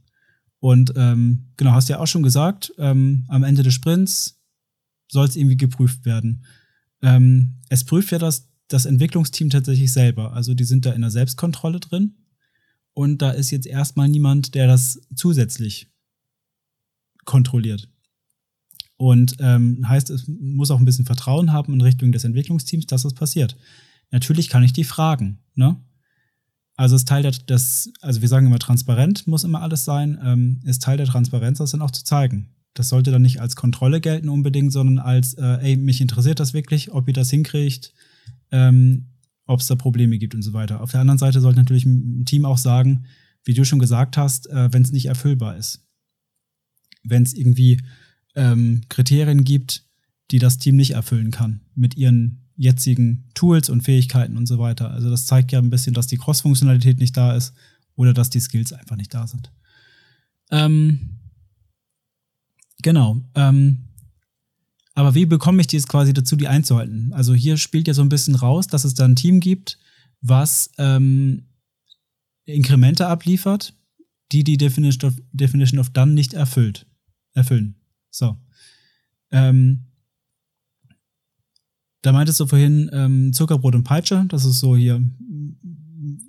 Und 0.63 0.93
ähm, 0.95 1.49
genau, 1.57 1.71
hast 1.71 1.89
du 1.89 1.93
ja 1.93 1.99
auch 1.99 2.07
schon 2.07 2.23
gesagt, 2.23 2.71
ähm, 2.77 3.25
am 3.27 3.43
Ende 3.43 3.63
des 3.63 3.73
Sprints 3.73 4.41
soll 5.11 5.27
es 5.27 5.35
irgendwie 5.35 5.57
geprüft 5.57 6.05
werden. 6.05 6.45
Ähm, 7.01 7.59
es 7.67 7.83
prüft 7.83 8.13
ja 8.13 8.17
das, 8.17 8.49
das 8.69 8.85
Entwicklungsteam 8.85 9.49
tatsächlich 9.49 9.91
selber. 9.91 10.31
Also 10.31 10.53
die 10.53 10.63
sind 10.63 10.85
da 10.85 10.93
in 10.93 11.01
der 11.01 11.11
Selbstkontrolle 11.11 11.81
drin. 11.81 12.15
Und 12.93 13.21
da 13.21 13.31
ist 13.31 13.51
jetzt 13.51 13.67
erstmal 13.67 14.07
niemand, 14.07 14.55
der 14.55 14.67
das 14.67 15.01
zusätzlich 15.13 15.91
kontrolliert. 17.25 17.91
Und 18.95 19.35
ähm, 19.39 19.85
heißt, 19.85 20.11
es 20.11 20.29
muss 20.29 20.71
auch 20.71 20.79
ein 20.79 20.85
bisschen 20.85 21.05
Vertrauen 21.05 21.51
haben 21.51 21.73
in 21.73 21.81
Richtung 21.81 22.13
des 22.13 22.23
Entwicklungsteams, 22.23 22.85
dass 22.85 23.03
das 23.03 23.13
passiert. 23.13 23.57
Natürlich 24.11 24.47
kann 24.47 24.63
ich 24.63 24.71
die 24.71 24.85
fragen. 24.85 25.39
Ne? 25.55 25.75
Also 26.75 26.95
ist 26.95 27.07
Teil 27.07 27.21
der, 27.21 27.33
das, 27.45 27.91
also 28.01 28.21
wir 28.21 28.27
sagen 28.27 28.47
immer 28.47 28.59
transparent 28.59 29.27
muss 29.27 29.43
immer 29.43 29.61
alles 29.61 29.85
sein, 29.85 30.19
ähm, 30.23 30.59
ist 30.63 30.81
Teil 30.81 30.97
der 30.97 31.05
Transparenz, 31.05 31.59
das 31.59 31.71
dann 31.71 31.81
auch 31.81 31.91
zu 31.91 32.03
zeigen. 32.03 32.49
Das 32.73 32.89
sollte 32.89 33.11
dann 33.11 33.21
nicht 33.21 33.39
als 33.39 33.55
Kontrolle 33.55 34.01
gelten 34.01 34.29
unbedingt, 34.29 34.73
sondern 34.73 34.97
als, 34.97 35.35
äh, 35.35 35.57
ey, 35.61 35.77
mich 35.77 36.01
interessiert 36.01 36.39
das 36.39 36.53
wirklich, 36.53 36.91
ob 36.91 37.07
ihr 37.07 37.13
das 37.13 37.29
hinkriegt, 37.29 37.93
ähm, 38.51 39.09
ob 39.45 39.59
es 39.59 39.67
da 39.67 39.75
Probleme 39.75 40.17
gibt 40.17 40.33
und 40.33 40.41
so 40.41 40.53
weiter. 40.53 40.81
Auf 40.81 40.91
der 40.91 41.01
anderen 41.01 41.19
Seite 41.19 41.41
sollte 41.41 41.59
natürlich 41.59 41.85
ein 41.85 42.25
Team 42.25 42.45
auch 42.45 42.57
sagen, 42.57 43.05
wie 43.43 43.53
du 43.53 43.65
schon 43.65 43.79
gesagt 43.79 44.17
hast, 44.17 44.49
äh, 44.49 44.73
wenn 44.73 44.81
es 44.81 44.91
nicht 44.91 45.05
erfüllbar 45.05 45.57
ist. 45.57 45.85
Wenn 47.03 47.23
es 47.23 47.33
irgendwie 47.33 47.81
ähm, 48.35 48.81
Kriterien 48.89 49.43
gibt, 49.43 49.85
die 50.31 50.39
das 50.39 50.57
Team 50.57 50.75
nicht 50.75 50.91
erfüllen 50.91 51.29
kann 51.29 51.61
mit 51.75 51.95
ihren 51.97 52.42
jetzigen 52.63 53.29
Tools 53.33 53.69
und 53.69 53.81
Fähigkeiten 53.81 54.37
und 54.37 54.47
so 54.47 54.57
weiter. 54.57 54.91
Also 54.91 55.09
das 55.09 55.25
zeigt 55.25 55.51
ja 55.51 55.59
ein 55.59 55.69
bisschen, 55.69 55.93
dass 55.93 56.07
die 56.07 56.17
Cross-Funktionalität 56.17 56.99
nicht 56.99 57.15
da 57.15 57.35
ist 57.35 57.53
oder 57.95 58.13
dass 58.13 58.29
die 58.29 58.39
Skills 58.39 58.73
einfach 58.73 58.95
nicht 58.95 59.13
da 59.13 59.27
sind. 59.27 59.51
Ähm, 60.49 61.19
genau. 62.81 63.21
Ähm, 63.35 63.89
aber 64.95 65.13
wie 65.15 65.25
bekomme 65.25 65.61
ich 65.61 65.67
die 65.67 65.75
jetzt 65.75 65.89
quasi 65.89 66.13
dazu, 66.13 66.35
die 66.35 66.47
einzuhalten? 66.47 67.11
Also 67.13 67.33
hier 67.33 67.57
spielt 67.57 67.87
ja 67.87 67.93
so 67.93 68.01
ein 68.01 68.09
bisschen 68.09 68.35
raus, 68.35 68.67
dass 68.67 68.85
es 68.85 68.93
da 68.93 69.05
ein 69.05 69.15
Team 69.15 69.39
gibt, 69.39 69.77
was 70.21 70.71
ähm, 70.77 71.47
Inkremente 72.45 73.07
abliefert, 73.07 73.73
die 74.31 74.43
die 74.43 74.57
Definition 74.57 75.11
of, 75.11 75.17
Definition 75.31 75.79
of 75.79 75.89
Done 75.89 76.13
nicht 76.13 76.33
erfüllt, 76.33 76.85
erfüllen. 77.33 77.75
So. 78.09 78.37
Ähm, 79.31 79.85
da 82.03 82.11
meintest 82.11 82.39
du 82.39 82.45
vorhin 82.45 82.89
ähm, 82.93 83.33
Zuckerbrot 83.33 83.75
und 83.75 83.83
Peitsche, 83.85 84.25
das 84.27 84.45
ist 84.45 84.59
so 84.59 84.75
hier 84.75 85.01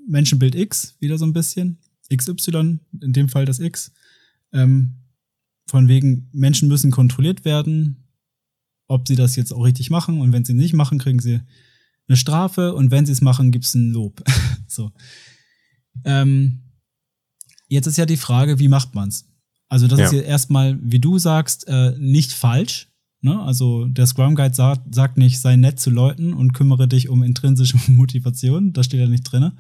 Menschenbild 0.09 0.55
X, 0.55 0.97
wieder 1.01 1.19
so 1.19 1.27
ein 1.27 1.33
bisschen. 1.33 1.79
XY, 2.15 2.79
in 3.01 3.13
dem 3.13 3.29
Fall 3.29 3.45
das 3.45 3.59
X. 3.59 3.93
Ähm, 4.53 4.95
von 5.67 5.89
wegen, 5.89 6.29
Menschen 6.33 6.69
müssen 6.69 6.91
kontrolliert 6.91 7.45
werden, 7.45 8.05
ob 8.87 9.09
sie 9.09 9.17
das 9.17 9.35
jetzt 9.35 9.53
auch 9.53 9.65
richtig 9.65 9.91
machen. 9.91 10.21
Und 10.21 10.33
wenn 10.33 10.45
sie 10.45 10.55
nicht 10.55 10.75
machen, 10.75 10.99
kriegen 10.99 11.19
sie 11.19 11.41
eine 12.07 12.17
Strafe. 12.17 12.75
Und 12.75 12.91
wenn 12.91 13.07
sie 13.07 13.13
es 13.13 13.21
machen, 13.21 13.51
gibt 13.51 13.65
es 13.65 13.75
ein 13.75 13.91
Lob. 13.91 14.23
so. 14.69 14.93
Ähm, 16.05 16.63
jetzt 17.69 17.87
ist 17.87 17.97
ja 17.97 18.07
die 18.07 18.17
Frage, 18.17 18.59
wie 18.59 18.69
macht 18.69 18.95
man's? 18.95 19.27
Also, 19.69 19.89
das 19.89 19.99
ja. 19.99 20.07
ist 20.07 20.13
ja 20.13 20.21
erstmal, 20.21 20.79
wie 20.81 21.01
du 21.01 21.19
sagst, 21.19 21.67
äh, 21.67 21.97
nicht 21.99 22.33
falsch. 22.33 22.93
Ne? 23.25 23.41
Also 23.41 23.87
der 23.87 24.07
Scrum 24.07 24.35
Guide 24.35 24.55
sagt, 24.55 24.95
sagt 24.95 25.17
nicht, 25.17 25.41
sei 25.41 25.57
nett 25.57 25.81
zu 25.81 25.89
Leuten 25.89 26.35
und 26.35 26.53
kümmere 26.53 26.87
dich 26.87 27.09
um 27.09 27.23
intrinsische 27.23 27.79
Motivation. 27.91 28.75
Das 28.75 28.85
steht 28.85 29.01
ja 29.01 29.07
nicht 29.07 29.23
drin. 29.23 29.53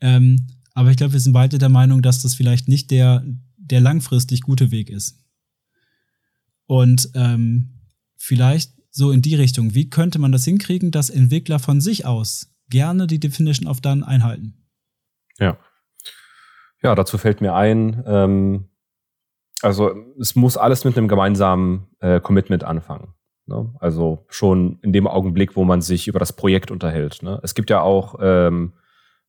Ähm, 0.00 0.46
aber 0.72 0.90
ich 0.90 0.96
glaube, 0.96 1.12
wir 1.12 1.20
sind 1.20 1.34
beide 1.34 1.58
der 1.58 1.68
Meinung, 1.68 2.00
dass 2.00 2.22
das 2.22 2.34
vielleicht 2.34 2.68
nicht 2.68 2.90
der, 2.90 3.22
der 3.58 3.82
langfristig 3.82 4.40
gute 4.40 4.70
Weg 4.70 4.88
ist. 4.88 5.22
Und 6.64 7.10
ähm, 7.14 7.80
vielleicht 8.16 8.72
so 8.90 9.10
in 9.10 9.20
die 9.20 9.34
Richtung, 9.34 9.74
wie 9.74 9.90
könnte 9.90 10.18
man 10.18 10.32
das 10.32 10.46
hinkriegen, 10.46 10.90
dass 10.90 11.10
Entwickler 11.10 11.58
von 11.58 11.82
sich 11.82 12.06
aus 12.06 12.50
gerne 12.70 13.06
die 13.06 13.20
Definition 13.20 13.68
of 13.68 13.82
Done 13.82 14.06
einhalten? 14.06 14.54
Ja. 15.38 15.58
Ja, 16.82 16.94
dazu 16.94 17.18
fällt 17.18 17.42
mir 17.42 17.54
ein, 17.54 18.02
ähm, 18.06 18.68
also 19.62 19.94
es 20.20 20.34
muss 20.34 20.56
alles 20.56 20.84
mit 20.84 20.96
einem 20.96 21.08
gemeinsamen 21.08 21.88
äh, 22.00 22.20
Commitment 22.20 22.64
anfangen. 22.64 23.14
Ne? 23.46 23.72
Also 23.80 24.26
schon 24.28 24.78
in 24.82 24.92
dem 24.92 25.06
Augenblick, 25.06 25.56
wo 25.56 25.64
man 25.64 25.80
sich 25.80 26.08
über 26.08 26.18
das 26.18 26.32
Projekt 26.32 26.70
unterhält. 26.70 27.22
Ne? 27.22 27.40
Es 27.42 27.54
gibt 27.54 27.70
ja 27.70 27.80
auch 27.80 28.16
ähm, 28.20 28.72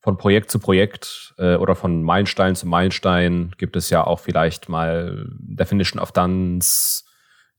von 0.02 0.18
Projekt 0.18 0.52
zu 0.52 0.60
Projekt 0.60 1.34
äh, 1.38 1.56
oder 1.56 1.76
von 1.76 2.04
Meilenstein 2.04 2.56
zu 2.56 2.68
Meilenstein 2.68 3.52
gibt 3.58 3.76
es 3.76 3.90
ja 3.90 4.06
auch 4.06 4.20
vielleicht 4.20 4.70
mal 4.70 5.28
Definition 5.38 6.02
of 6.02 6.12
Dones, 6.12 7.06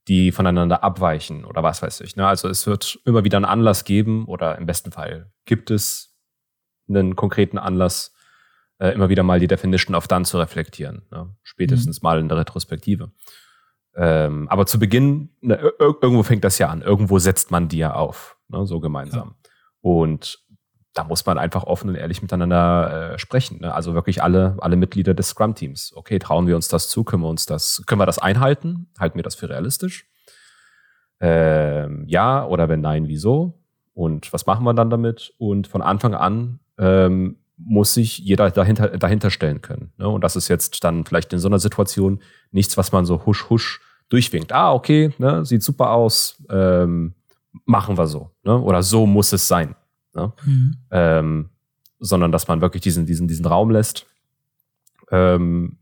die 0.07 0.31
voneinander 0.31 0.83
abweichen 0.83 1.45
oder 1.45 1.63
was 1.63 1.81
weiß 1.81 2.01
ich. 2.01 2.15
Ne? 2.15 2.27
Also 2.27 2.49
es 2.49 2.67
wird 2.67 2.99
immer 3.05 3.23
wieder 3.23 3.37
einen 3.37 3.45
Anlass 3.45 3.83
geben 3.85 4.25
oder 4.25 4.57
im 4.57 4.65
besten 4.65 4.91
Fall 4.91 5.31
gibt 5.45 5.71
es 5.71 6.15
einen 6.87 7.15
konkreten 7.15 7.57
Anlass, 7.57 8.13
äh, 8.79 8.89
immer 8.89 9.09
wieder 9.09 9.23
mal 9.23 9.39
die 9.39 9.47
Definition 9.47 9.95
of 9.95 10.07
Done 10.07 10.25
zu 10.25 10.37
reflektieren. 10.39 11.03
Ne? 11.11 11.29
Spätestens 11.43 12.01
mhm. 12.01 12.05
mal 12.05 12.19
in 12.19 12.29
der 12.29 12.37
Retrospektive. 12.37 13.11
Ähm, 13.95 14.47
aber 14.49 14.65
zu 14.65 14.79
Beginn, 14.79 15.29
ne, 15.41 15.59
irgendwo 15.79 16.23
fängt 16.23 16.43
das 16.43 16.57
ja 16.57 16.69
an. 16.69 16.81
Irgendwo 16.81 17.19
setzt 17.19 17.51
man 17.51 17.67
die 17.67 17.79
ja 17.79 17.93
auf, 17.93 18.37
ne, 18.47 18.65
so 18.65 18.79
gemeinsam. 18.79 19.35
Ja. 19.43 19.49
Und 19.81 20.39
da 20.93 21.03
muss 21.03 21.25
man 21.25 21.37
einfach 21.37 21.63
offen 21.63 21.89
und 21.89 21.95
ehrlich 21.95 22.21
miteinander 22.21 23.13
äh, 23.13 23.19
sprechen. 23.19 23.61
Ne? 23.61 23.73
Also 23.73 23.93
wirklich 23.93 24.23
alle, 24.23 24.57
alle 24.59 24.75
Mitglieder 24.75 25.13
des 25.13 25.29
Scrum-Teams. 25.29 25.93
Okay, 25.95 26.19
trauen 26.19 26.47
wir 26.47 26.55
uns 26.55 26.67
das 26.67 26.89
zu? 26.89 27.03
Können 27.03 27.23
wir 27.23 27.29
uns 27.29 27.45
das, 27.45 27.83
können 27.85 28.01
wir 28.01 28.05
das 28.05 28.19
einhalten? 28.19 28.87
Halten 28.99 29.17
wir 29.17 29.23
das 29.23 29.35
für 29.35 29.49
realistisch? 29.49 30.07
Ähm, 31.19 32.05
ja 32.07 32.45
oder 32.45 32.69
wenn 32.69 32.81
nein, 32.81 33.07
wieso? 33.07 33.61
Und 33.93 34.31
was 34.33 34.45
machen 34.45 34.63
wir 34.63 34.73
dann 34.73 34.89
damit? 34.89 35.33
Und 35.37 35.67
von 35.67 35.81
Anfang 35.81 36.15
an 36.15 36.59
ähm, 36.77 37.37
muss 37.59 37.93
sich 37.93 38.17
jeder 38.19 38.49
dahinter, 38.51 38.97
dahinter 38.97 39.29
stellen 39.29 39.61
können. 39.61 39.91
Ne? 39.97 40.07
Und 40.07 40.23
das 40.23 40.35
ist 40.35 40.47
jetzt 40.47 40.83
dann 40.83 41.05
vielleicht 41.05 41.33
in 41.33 41.39
so 41.39 41.47
einer 41.47 41.59
Situation 41.59 42.19
nichts, 42.51 42.77
was 42.77 42.91
man 42.91 43.05
so 43.05 43.25
husch 43.25 43.49
husch 43.49 43.81
durchwinkt. 44.07 44.51
Ah, 44.51 44.73
okay, 44.73 45.13
ne, 45.19 45.45
sieht 45.45 45.61
super 45.61 45.91
aus, 45.91 46.41
ähm, 46.49 47.13
machen 47.65 47.97
wir 47.97 48.07
so. 48.07 48.31
Ne? 48.43 48.59
Oder 48.59 48.81
so 48.81 49.05
muss 49.05 49.31
es 49.33 49.47
sein. 49.47 49.75
Ne? 50.15 50.33
Mhm. 50.45 50.75
Ähm, 50.91 51.49
sondern 51.99 52.31
dass 52.31 52.47
man 52.47 52.61
wirklich 52.61 52.81
diesen, 52.81 53.05
diesen, 53.05 53.27
diesen 53.27 53.45
Raum 53.45 53.69
lässt, 53.69 54.07
ähm, 55.11 55.77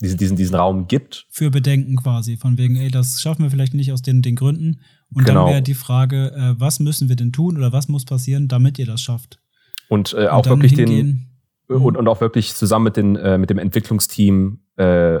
diesen, 0.00 0.18
diesen, 0.18 0.36
diesen 0.36 0.54
Raum 0.54 0.86
gibt. 0.86 1.26
Für 1.30 1.50
Bedenken 1.50 1.96
quasi, 1.96 2.36
von 2.36 2.58
wegen, 2.58 2.76
ey, 2.76 2.90
das 2.90 3.20
schaffen 3.20 3.42
wir 3.42 3.50
vielleicht 3.50 3.74
nicht 3.74 3.92
aus 3.92 4.02
den, 4.02 4.22
den 4.22 4.36
Gründen. 4.36 4.80
Und 5.12 5.24
genau. 5.24 5.44
dann 5.44 5.52
wäre 5.52 5.62
die 5.62 5.74
Frage, 5.74 6.32
äh, 6.32 6.60
was 6.60 6.78
müssen 6.78 7.08
wir 7.08 7.16
denn 7.16 7.32
tun 7.32 7.56
oder 7.56 7.72
was 7.72 7.88
muss 7.88 8.04
passieren, 8.04 8.48
damit 8.48 8.78
ihr 8.78 8.86
das 8.86 9.00
schafft? 9.00 9.40
Und 9.88 10.14
äh, 10.14 10.28
auch 10.28 10.46
wirklich 10.46 10.72
hingehen. 10.72 11.28
den 11.68 11.82
und, 11.82 11.96
und 11.96 12.08
auch 12.08 12.20
wirklich 12.20 12.54
zusammen 12.54 12.84
mit, 12.84 12.96
den, 12.96 13.16
äh, 13.16 13.38
mit 13.38 13.50
dem 13.50 13.58
Entwicklungsteam 13.58 14.60
äh, 14.76 15.20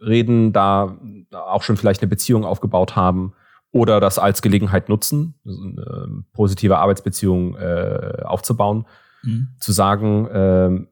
reden, 0.00 0.52
da 0.52 0.98
auch 1.30 1.62
schon 1.62 1.76
vielleicht 1.76 2.02
eine 2.02 2.08
Beziehung 2.08 2.44
aufgebaut 2.44 2.96
haben 2.96 3.34
oder 3.70 4.00
das 4.00 4.18
als 4.18 4.42
Gelegenheit 4.42 4.88
nutzen, 4.88 5.34
eine 5.44 6.04
ähm, 6.04 6.24
positive 6.32 6.78
Arbeitsbeziehung 6.78 7.56
äh, 7.56 8.22
aufzubauen, 8.24 8.86
mhm. 9.22 9.48
zu 9.60 9.72
sagen, 9.72 10.28
ähm, 10.32 10.88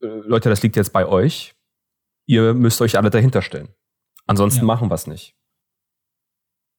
äh, 0.00 0.06
Leute, 0.06 0.48
das 0.48 0.62
liegt 0.62 0.76
jetzt 0.76 0.92
bei 0.92 1.06
euch, 1.06 1.54
ihr 2.26 2.54
müsst 2.54 2.80
euch 2.80 2.96
alle 2.96 3.10
dahinter 3.10 3.42
stellen. 3.42 3.68
Ansonsten 4.26 4.60
ja. 4.60 4.66
machen 4.66 4.90
wir 4.90 4.94
es 4.94 5.06
nicht. 5.06 5.34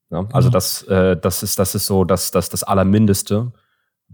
Ja, 0.10 0.28
also 0.32 0.50
genau. 0.50 0.52
das, 0.52 0.84
äh, 0.84 1.18
das 1.18 1.44
ist, 1.44 1.60
das 1.60 1.76
ist 1.76 1.86
so 1.86 2.06
das, 2.06 2.32
das, 2.32 2.50
das 2.50 2.64
Allermindeste, 2.64 3.52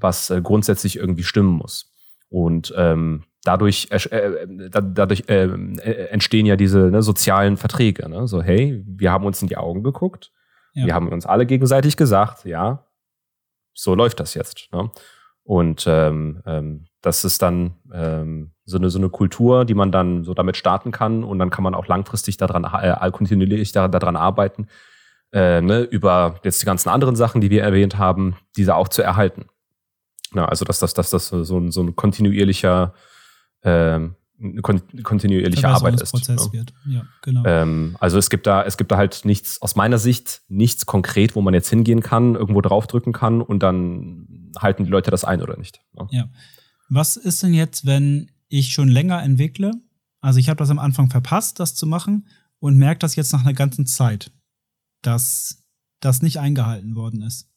was 0.01 0.29
äh, 0.29 0.41
grundsätzlich 0.41 0.98
irgendwie 0.98 1.24
stimmen 1.24 1.58
muss. 1.58 1.91
Und 2.29 2.74
ähm, 2.77 3.24
dadurch, 3.43 3.89
äh, 3.91 4.48
dadurch 4.70 5.24
äh, 5.27 5.46
äh, 5.46 6.08
entstehen 6.10 6.46
ja 6.46 6.55
diese 6.55 6.79
ne, 6.91 7.01
sozialen 7.01 7.58
Verträge. 7.58 8.08
Ne? 8.10 8.27
So, 8.27 8.41
hey, 8.41 8.84
wir 8.86 9.12
haben 9.12 9.25
uns 9.25 9.41
in 9.41 9.48
die 9.48 9.58
Augen 9.58 9.84
geguckt, 9.84 10.31
ja. 10.74 10.86
wir 10.86 10.96
haben 10.96 11.10
uns 11.10 11.25
alle 11.25 11.46
gegenseitig 11.46 11.98
gesagt, 11.98 12.46
ja, 12.46 12.86
so 13.74 13.96
läuft 13.96 14.20
das 14.20 14.34
jetzt. 14.34 14.70
Ne? 14.72 14.91
Und 15.43 15.86
ähm, 15.88 16.41
ähm, 16.46 16.86
das 17.01 17.25
ist 17.25 17.41
dann 17.41 17.75
ähm, 17.91 18.51
so, 18.63 18.77
eine, 18.77 18.89
so 18.89 19.00
eine 19.00 19.10
Kultur, 19.10 19.65
die 19.65 19.74
man 19.74 19.91
dann 19.91 20.24
so 20.24 20.34
damit 20.34 20.55
starten 20.55 20.91
kann 20.91 21.24
und 21.24 21.39
dann 21.39 21.50
kann 21.50 21.63
man 21.63 21.74
auch 21.74 21.88
langfristig 21.88 22.38
daran, 22.38 22.63
äh, 22.63 23.12
kontinuierlich 23.12 23.72
daran 23.72 24.15
arbeiten, 24.15 24.67
äh, 25.34 25.62
ne, 25.62 25.81
über 25.81 26.39
jetzt 26.43 26.62
die 26.62 26.65
ganzen 26.65 26.89
anderen 26.89 27.15
Sachen, 27.15 27.41
die 27.41 27.50
wir 27.50 27.63
erwähnt 27.63 27.98
haben, 27.98 28.36
diese 28.55 28.75
auch 28.75 28.88
zu 28.88 29.01
erhalten. 29.01 29.48
Ja, 30.34 30.46
also 30.46 30.66
dass 30.66 30.80
das, 30.80 30.94
dass 30.94 31.10
das 31.10 31.28
so 31.28 31.58
ein, 31.58 31.72
so 31.72 31.82
ein 31.82 31.96
kontinuierlicher 31.96 32.94
ähm, 33.64 34.16
kontinuierliche 34.62 35.68
Arbeit 35.68 36.02
ist. 36.02 36.14
Ne? 36.14 36.38
wird. 36.52 36.74
Ja, 36.86 37.06
genau. 37.22 37.44
Ähm, 37.46 37.96
also 38.00 38.18
es 38.18 38.30
gibt 38.30 38.48
da, 38.48 38.64
es 38.64 38.78
gibt 38.78 38.92
da 38.92 38.98
halt 38.98 39.24
nichts, 39.24 39.62
aus 39.62 39.76
meiner 39.76 40.00
Sicht, 40.00 40.42
nichts 40.48 40.86
konkret, 40.86 41.36
wo 41.36 41.42
man 41.42 41.54
jetzt 41.54 41.70
hingehen 41.70 42.02
kann, 42.02 42.36
irgendwo 42.36 42.62
draufdrücken 42.62 43.14
kann 43.14 43.42
und 43.42 43.62
dann 43.62 44.52
halten 44.58 44.84
die 44.84 44.90
Leute 44.90 45.12
das 45.12 45.24
ein 45.24 45.42
oder 45.42 45.58
nicht. 45.58 45.82
Ne? 45.94 46.08
Ja. 46.12 46.30
Was 46.90 47.18
ist 47.18 47.44
denn 47.44 47.54
jetzt, 47.54 47.86
wenn 47.86 48.32
ich 48.50 48.74
schon 48.74 48.90
länger 48.90 49.22
entwickle? 49.22 49.72
Also 50.22 50.40
ich 50.40 50.50
habe 50.50 50.58
das 50.58 50.70
am 50.70 50.80
Anfang 50.80 51.10
verpasst, 51.10 51.60
das 51.60 51.76
zu 51.76 51.86
machen 51.86 52.28
und 52.60 52.78
merke 52.78 53.00
das 53.00 53.16
jetzt 53.16 53.32
nach 53.34 53.42
einer 53.42 53.54
ganzen 53.54 53.86
Zeit, 53.86 54.32
dass 55.02 55.64
das 56.00 56.22
nicht 56.22 56.40
eingehalten 56.40 56.96
worden 56.96 57.22
ist. 57.22 57.50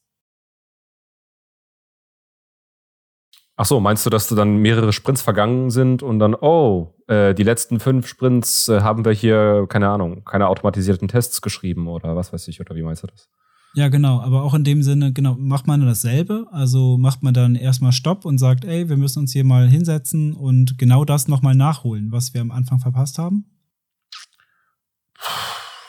Ach 3.57 3.65
so, 3.65 3.79
meinst 3.79 4.05
du, 4.05 4.09
dass 4.09 4.27
du 4.27 4.35
dann 4.35 4.57
mehrere 4.57 4.91
Sprints 4.91 5.21
vergangen 5.21 5.69
sind 5.69 6.03
und 6.03 6.19
dann, 6.19 6.35
oh, 6.35 6.93
äh, 7.07 7.33
die 7.33 7.43
letzten 7.43 7.79
fünf 7.79 8.07
Sprints 8.07 8.67
äh, 8.67 8.81
haben 8.81 9.05
wir 9.05 9.13
hier, 9.13 9.65
keine 9.69 9.87
Ahnung, 9.89 10.25
keine 10.25 10.49
automatisierten 10.49 11.07
Tests 11.07 11.41
geschrieben 11.41 11.87
oder 11.87 12.17
was 12.17 12.33
weiß 12.33 12.47
ich, 12.49 12.59
oder 12.59 12.75
wie 12.75 12.83
meinst 12.83 13.03
du 13.03 13.07
das? 13.07 13.29
Ja, 13.73 13.89
genau, 13.89 14.21
aber 14.21 14.43
auch 14.43 14.53
in 14.53 14.63
dem 14.63 14.81
Sinne, 14.83 15.13
genau, 15.13 15.35
macht 15.35 15.67
man 15.67 15.85
dasselbe? 15.85 16.47
Also 16.51 16.97
macht 16.97 17.23
man 17.23 17.33
dann 17.33 17.55
erstmal 17.55 17.91
Stopp 17.91 18.25
und 18.25 18.37
sagt, 18.37 18.65
ey, 18.65 18.89
wir 18.89 18.97
müssen 18.97 19.19
uns 19.19 19.33
hier 19.33 19.43
mal 19.43 19.67
hinsetzen 19.67 20.33
und 20.33 20.77
genau 20.77 21.05
das 21.05 21.27
nochmal 21.27 21.55
nachholen, 21.55 22.11
was 22.11 22.33
wir 22.33 22.41
am 22.41 22.51
Anfang 22.51 22.79
verpasst 22.79 23.17
haben? 23.19 23.45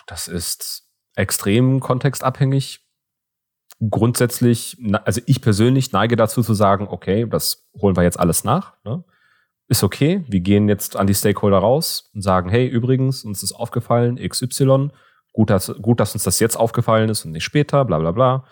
Das 0.06 0.28
ist 0.28 0.88
extrem 1.14 1.80
kontextabhängig 1.80 2.86
grundsätzlich, 3.90 4.78
also 5.04 5.21
ich 5.26 5.40
persönlich 5.40 5.92
neige 5.92 6.16
dazu 6.16 6.42
zu 6.42 6.54
sagen, 6.54 6.87
okay, 6.88 7.26
das 7.28 7.68
holen 7.80 7.97
wir 7.97 8.02
jetzt 8.02 8.18
alles 8.18 8.45
nach. 8.45 8.75
Ne? 8.85 9.04
Ist 9.68 9.85
okay, 9.85 10.25
wir 10.28 10.40
gehen 10.40 10.68
jetzt 10.68 10.97
an 10.97 11.06
die 11.06 11.14
Stakeholder 11.14 11.59
raus 11.59 12.11
und 12.14 12.23
sagen, 12.23 12.49
hey, 12.49 12.66
übrigens, 12.66 13.25
uns 13.25 13.42
ist 13.42 13.52
aufgefallen, 13.52 14.16
XY, 14.16 14.90
gut, 15.33 15.50
dass, 15.50 15.75
gut, 15.83 16.00
dass 16.00 16.14
uns 16.14 16.25
das 16.25 16.40
jetzt 16.40 16.56
aufgefallen 16.56 17.11
ist 17.11 17.25
und 17.25 17.33
nicht 17.33 17.45
später, 17.45 17.85
bla 17.85 17.99
bla 17.99 18.12
bla. 18.12 18.45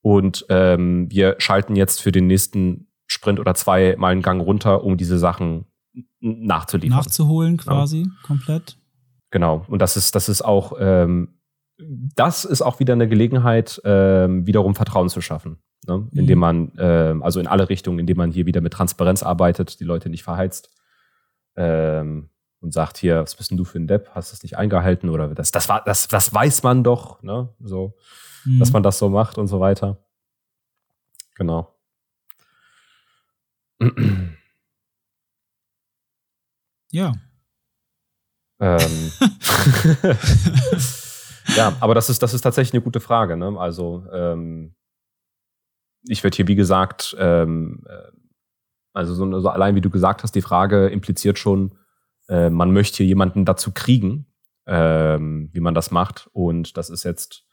Und 0.00 0.46
ähm, 0.48 1.10
wir 1.10 1.36
schalten 1.38 1.76
jetzt 1.76 2.00
für 2.00 2.10
den 2.10 2.26
nächsten 2.26 2.88
Sprint 3.06 3.38
oder 3.38 3.54
zwei 3.54 3.94
mal 3.98 4.08
einen 4.08 4.22
Gang 4.22 4.42
runter, 4.42 4.82
um 4.82 4.96
diese 4.96 5.18
Sachen 5.18 5.66
nachzuliefern. 6.20 6.96
Nachzuholen 6.96 7.56
quasi, 7.58 8.02
ja. 8.02 8.26
komplett. 8.26 8.78
Genau. 9.30 9.64
Und 9.68 9.80
das 9.80 9.96
ist, 9.96 10.14
das 10.14 10.28
ist 10.28 10.42
auch 10.42 10.74
ähm, 10.78 11.40
das 11.88 12.44
ist 12.44 12.62
auch 12.62 12.80
wieder 12.80 12.92
eine 12.92 13.08
Gelegenheit, 13.08 13.80
ähm, 13.84 14.46
wiederum 14.46 14.74
Vertrauen 14.74 15.08
zu 15.08 15.20
schaffen. 15.20 15.58
Ne? 15.86 16.08
Indem 16.12 16.38
mhm. 16.38 16.40
man, 16.40 16.72
ähm, 16.78 17.22
also 17.22 17.40
in 17.40 17.46
alle 17.46 17.68
Richtungen, 17.68 17.98
indem 17.98 18.16
man 18.16 18.30
hier 18.30 18.46
wieder 18.46 18.60
mit 18.60 18.72
Transparenz 18.72 19.22
arbeitet, 19.22 19.80
die 19.80 19.84
Leute 19.84 20.08
nicht 20.08 20.22
verheizt 20.22 20.70
ähm, 21.56 22.30
und 22.60 22.72
sagt, 22.72 22.98
hier, 22.98 23.22
was 23.22 23.34
bist 23.34 23.50
denn 23.50 23.58
du 23.58 23.64
für 23.64 23.78
ein 23.78 23.88
Depp? 23.88 24.10
Hast 24.14 24.30
du 24.30 24.36
das 24.36 24.42
nicht 24.42 24.56
eingehalten? 24.56 25.08
Oder 25.08 25.34
das, 25.34 25.50
das, 25.50 25.68
war, 25.68 25.82
das, 25.84 26.08
das 26.08 26.32
weiß 26.32 26.62
man 26.62 26.84
doch, 26.84 27.22
ne? 27.22 27.48
So, 27.60 27.96
mhm. 28.44 28.60
dass 28.60 28.72
man 28.72 28.82
das 28.82 28.98
so 28.98 29.08
macht 29.08 29.38
und 29.38 29.48
so 29.48 29.58
weiter. 29.60 29.98
Genau. 31.34 31.74
Ja. 36.92 37.14
Ähm. 38.60 39.12
Ja, 41.56 41.76
aber 41.80 41.94
das 41.94 42.10
ist, 42.10 42.22
das 42.22 42.34
ist 42.34 42.42
tatsächlich 42.42 42.74
eine 42.74 42.82
gute 42.82 43.00
Frage. 43.00 43.36
Ne? 43.36 43.58
Also 43.58 44.04
ähm, 44.12 44.74
ich 46.04 46.22
werde 46.24 46.36
hier, 46.36 46.48
wie 46.48 46.54
gesagt, 46.54 47.16
ähm, 47.18 47.84
äh, 47.88 48.16
also 48.92 49.14
so, 49.14 49.40
so, 49.40 49.48
allein 49.48 49.74
wie 49.74 49.80
du 49.80 49.90
gesagt 49.90 50.22
hast, 50.22 50.34
die 50.34 50.42
Frage 50.42 50.88
impliziert 50.88 51.38
schon, 51.38 51.74
äh, 52.28 52.50
man 52.50 52.72
möchte 52.72 52.98
hier 52.98 53.06
jemanden 53.06 53.44
dazu 53.44 53.72
kriegen, 53.72 54.26
ähm, 54.66 55.50
wie 55.52 55.60
man 55.60 55.74
das 55.74 55.90
macht. 55.90 56.28
Und 56.32 56.76
das 56.76 56.90
ist 56.90 57.04
jetzt 57.04 57.44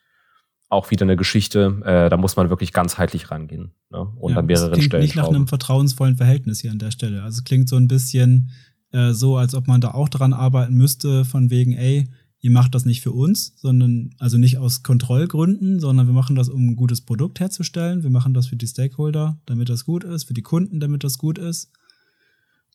auch 0.70 0.92
wieder 0.92 1.04
eine 1.04 1.18
Geschichte, 1.18 1.82
äh, 1.84 2.10
da 2.10 2.18
muss 2.18 2.36
man 2.36 2.50
wirklich 2.50 2.74
ganzheitlich 2.74 3.32
rangehen 3.32 3.74
ne? 3.90 4.02
und 4.20 4.34
ja, 4.34 4.38
an 4.38 4.46
mehreren 4.46 4.72
klingt 4.72 4.86
Stellen. 4.86 5.04
Nicht 5.04 5.16
nach 5.16 5.28
einem 5.28 5.48
vertrauensvollen 5.48 6.16
Verhältnis 6.16 6.60
hier 6.60 6.72
an 6.72 6.78
der 6.78 6.92
Stelle. 6.92 7.24
Also 7.24 7.40
es 7.40 7.44
klingt 7.44 7.68
so 7.68 7.76
ein 7.76 7.88
bisschen 7.88 8.52
äh, 8.92 9.12
so, 9.12 9.38
als 9.38 9.56
ob 9.56 9.68
man 9.68 9.82
da 9.82 9.92
auch 9.92 10.10
dran 10.10 10.32
arbeiten 10.32 10.76
müsste, 10.76 11.26
von 11.26 11.50
wegen, 11.50 11.74
ey, 11.74 12.08
ihr 12.42 12.52
macht 12.52 12.74
das 12.74 12.86
nicht 12.86 13.02
für 13.02 13.12
uns, 13.12 13.54
sondern 13.58 14.12
also 14.18 14.38
nicht 14.38 14.58
aus 14.58 14.84
Kontrollgründen, 14.84 15.80
sondern 15.80 16.08
wir 16.08 16.14
machen 16.14 16.36
das, 16.36 16.50
um 16.50 16.70
ein 16.70 16.76
gutes 16.76 17.02
Produkt 17.02 17.40
herzustellen. 17.40 18.04
Wir 18.04 18.10
machen 18.10 18.34
das 18.34 18.48
für 18.48 18.56
die 18.56 18.68
Stakeholder, 18.68 19.40
damit 19.46 19.70
das 19.70 19.86
gut 19.86 20.04
ist, 20.04 20.24
für 20.24 20.34
die 20.34 20.42
Kunden, 20.42 20.80
damit 20.80 21.04
das 21.04 21.18
gut 21.18 21.38
ist. 21.38 21.72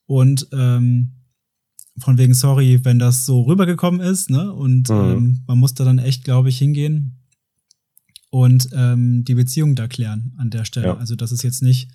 Und 0.06 0.48
ähm, 0.52 1.12
von 1.98 2.18
wegen 2.18 2.34
sorry, 2.34 2.84
wenn 2.84 2.98
das 2.98 3.24
so 3.24 3.42
rübergekommen 3.42 4.00
ist, 4.00 4.28
ne? 4.28 4.52
Und 4.52 4.90
mhm. 4.90 4.96
ähm, 4.96 5.44
man 5.46 5.58
muss 5.58 5.74
da 5.74 5.84
dann 5.84 5.98
echt, 5.98 6.24
glaube 6.24 6.48
ich, 6.48 6.58
hingehen 6.58 7.20
und 8.30 8.68
ähm, 8.72 9.24
die 9.24 9.34
Beziehung 9.34 9.76
da 9.76 9.86
klären 9.86 10.34
an 10.36 10.50
der 10.50 10.64
Stelle. 10.64 10.88
Ja. 10.88 10.96
Also, 10.96 11.14
dass 11.14 11.32
es 11.32 11.42
jetzt 11.42 11.62
nicht 11.62 11.90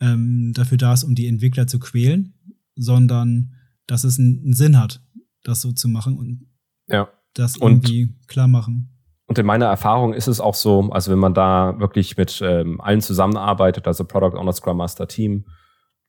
ähm, 0.00 0.52
dafür 0.54 0.78
da 0.78 0.94
ist, 0.94 1.04
um 1.04 1.14
die 1.14 1.26
Entwickler 1.26 1.66
zu 1.66 1.78
quälen, 1.78 2.34
sondern 2.76 3.52
dass 3.86 4.04
es 4.04 4.18
einen, 4.18 4.38
einen 4.44 4.54
Sinn 4.54 4.78
hat, 4.78 5.02
das 5.42 5.60
so 5.60 5.72
zu 5.72 5.88
machen 5.88 6.16
und 6.16 6.46
ja. 6.92 7.08
das 7.34 7.56
irgendwie 7.56 8.04
und, 8.04 8.28
klar 8.28 8.46
machen. 8.46 8.88
Und 9.26 9.38
in 9.38 9.46
meiner 9.46 9.66
Erfahrung 9.66 10.12
ist 10.12 10.28
es 10.28 10.40
auch 10.40 10.54
so, 10.54 10.90
also 10.90 11.10
wenn 11.10 11.18
man 11.18 11.34
da 11.34 11.78
wirklich 11.78 12.16
mit 12.16 12.42
ähm, 12.44 12.80
allen 12.80 13.00
zusammenarbeitet, 13.00 13.86
also 13.86 14.04
Product 14.04 14.36
Owner, 14.36 14.52
Scrum 14.52 14.76
Master 14.76 15.08
Team, 15.08 15.46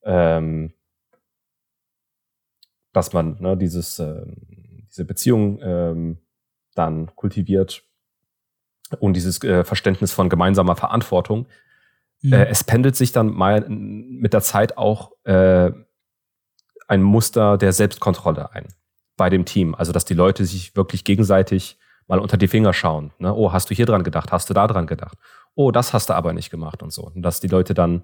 ähm, 0.03 0.73
dass 2.91 3.13
man 3.13 3.37
ne, 3.39 3.55
dieses, 3.57 3.97
äh, 3.99 4.25
diese 4.89 5.05
Beziehung 5.05 5.59
ähm, 5.63 6.17
dann 6.75 7.15
kultiviert 7.15 7.83
und 8.99 9.13
dieses 9.13 9.41
äh, 9.43 9.63
Verständnis 9.63 10.11
von 10.11 10.29
gemeinsamer 10.29 10.75
Verantwortung. 10.75 11.47
Mhm. 12.21 12.33
Äh, 12.33 12.45
es 12.47 12.63
pendelt 12.63 12.95
sich 12.95 13.11
dann 13.11 13.27
mal 13.27 13.65
mit 13.69 14.33
der 14.33 14.41
Zeit 14.41 14.77
auch 14.77 15.11
äh, 15.23 15.71
ein 16.87 17.01
Muster 17.01 17.57
der 17.57 17.71
Selbstkontrolle 17.71 18.51
ein 18.51 18.67
bei 19.17 19.29
dem 19.29 19.45
Team. 19.45 19.75
Also, 19.75 19.91
dass 19.91 20.05
die 20.05 20.13
Leute 20.13 20.45
sich 20.45 20.75
wirklich 20.75 21.03
gegenseitig 21.03 21.77
mal 22.07 22.19
unter 22.19 22.37
die 22.37 22.47
Finger 22.47 22.73
schauen. 22.73 23.11
Ne? 23.19 23.33
Oh, 23.33 23.51
hast 23.51 23.69
du 23.69 23.75
hier 23.75 23.85
dran 23.85 24.03
gedacht? 24.03 24.31
Hast 24.31 24.49
du 24.49 24.53
da 24.53 24.67
dran 24.67 24.87
gedacht? 24.87 25.17
Oh, 25.55 25.71
das 25.71 25.93
hast 25.93 26.09
du 26.09 26.13
aber 26.13 26.33
nicht 26.33 26.49
gemacht 26.49 26.83
und 26.83 26.91
so. 26.91 27.03
Und 27.03 27.21
dass 27.21 27.39
die 27.39 27.47
Leute 27.47 27.73
dann, 27.73 28.03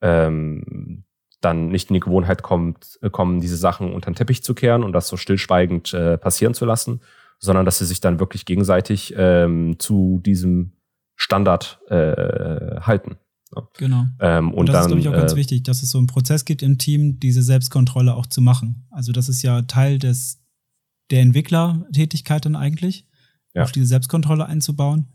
ähm, 0.00 1.04
dann 1.40 1.68
nicht 1.68 1.90
in 1.90 1.94
die 1.94 2.00
Gewohnheit 2.00 2.42
kommt, 2.42 2.98
äh, 3.02 3.10
kommen, 3.10 3.40
diese 3.40 3.56
Sachen 3.56 3.92
unter 3.92 4.10
den 4.10 4.16
Teppich 4.16 4.42
zu 4.42 4.54
kehren 4.54 4.82
und 4.82 4.92
das 4.92 5.08
so 5.08 5.16
stillschweigend 5.16 5.94
äh, 5.94 6.18
passieren 6.18 6.54
zu 6.54 6.64
lassen, 6.64 7.00
sondern 7.38 7.64
dass 7.64 7.78
sie 7.78 7.86
sich 7.86 8.00
dann 8.00 8.18
wirklich 8.18 8.46
gegenseitig 8.46 9.14
ähm, 9.16 9.78
zu 9.78 10.20
diesem 10.24 10.72
Standard 11.14 11.80
äh, 11.88 12.80
halten. 12.80 13.16
Ja. 13.54 13.68
Genau. 13.78 14.04
Ähm, 14.20 14.52
und, 14.52 14.60
und 14.60 14.68
das 14.68 14.74
dann, 14.74 14.82
ist, 14.82 14.88
glaube 14.88 15.00
ich, 15.00 15.08
auch 15.08 15.20
ganz 15.20 15.32
äh, 15.34 15.36
wichtig, 15.36 15.62
dass 15.62 15.82
es 15.82 15.90
so 15.90 15.98
einen 15.98 16.06
Prozess 16.06 16.44
gibt 16.44 16.62
im 16.62 16.78
Team, 16.78 17.20
diese 17.20 17.42
Selbstkontrolle 17.42 18.14
auch 18.14 18.26
zu 18.26 18.40
machen. 18.40 18.86
Also 18.90 19.12
das 19.12 19.28
ist 19.28 19.42
ja 19.42 19.62
Teil 19.62 19.98
des 19.98 20.42
der 21.10 21.22
Entwicklertätigkeit 21.22 22.44
dann 22.44 22.56
eigentlich, 22.56 23.06
ja. 23.54 23.62
auf 23.62 23.72
diese 23.72 23.86
Selbstkontrolle 23.86 24.46
einzubauen. 24.46 25.08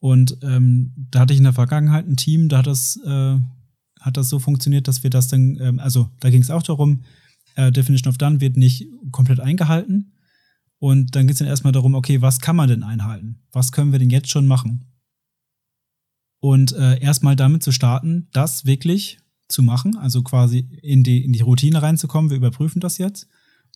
Und 0.00 0.38
ähm, 0.42 0.92
da 1.10 1.20
hatte 1.20 1.32
ich 1.32 1.38
in 1.38 1.44
der 1.44 1.52
Vergangenheit 1.52 2.06
ein 2.06 2.16
Team, 2.16 2.48
da 2.48 2.58
hat 2.58 2.66
das, 2.66 2.96
äh, 3.04 3.36
hat 4.00 4.16
das 4.16 4.28
so 4.28 4.38
funktioniert, 4.38 4.86
dass 4.86 5.02
wir 5.02 5.10
das 5.10 5.28
dann, 5.28 5.58
ähm, 5.60 5.80
also 5.80 6.10
da 6.20 6.30
ging 6.30 6.42
es 6.42 6.50
auch 6.50 6.62
darum, 6.62 7.02
äh, 7.56 7.72
Definition 7.72 8.10
of 8.10 8.18
Done 8.18 8.40
wird 8.40 8.56
nicht 8.56 8.86
komplett 9.10 9.40
eingehalten. 9.40 10.12
Und 10.78 11.16
dann 11.16 11.26
geht 11.26 11.34
es 11.34 11.38
dann 11.40 11.48
erstmal 11.48 11.72
darum, 11.72 11.94
okay, 11.94 12.22
was 12.22 12.40
kann 12.40 12.54
man 12.54 12.68
denn 12.68 12.84
einhalten? 12.84 13.40
Was 13.50 13.72
können 13.72 13.90
wir 13.90 13.98
denn 13.98 14.10
jetzt 14.10 14.30
schon 14.30 14.46
machen? 14.46 14.84
Und 16.40 16.72
äh, 16.72 17.00
erstmal 17.00 17.34
damit 17.34 17.64
zu 17.64 17.72
starten, 17.72 18.28
das 18.32 18.64
wirklich 18.64 19.18
zu 19.48 19.62
machen, 19.64 19.96
also 19.96 20.22
quasi 20.22 20.58
in 20.82 21.02
die, 21.02 21.24
in 21.24 21.32
die 21.32 21.40
Routine 21.40 21.82
reinzukommen. 21.82 22.30
Wir 22.30 22.36
überprüfen 22.36 22.80
das 22.80 22.98
jetzt. 22.98 23.28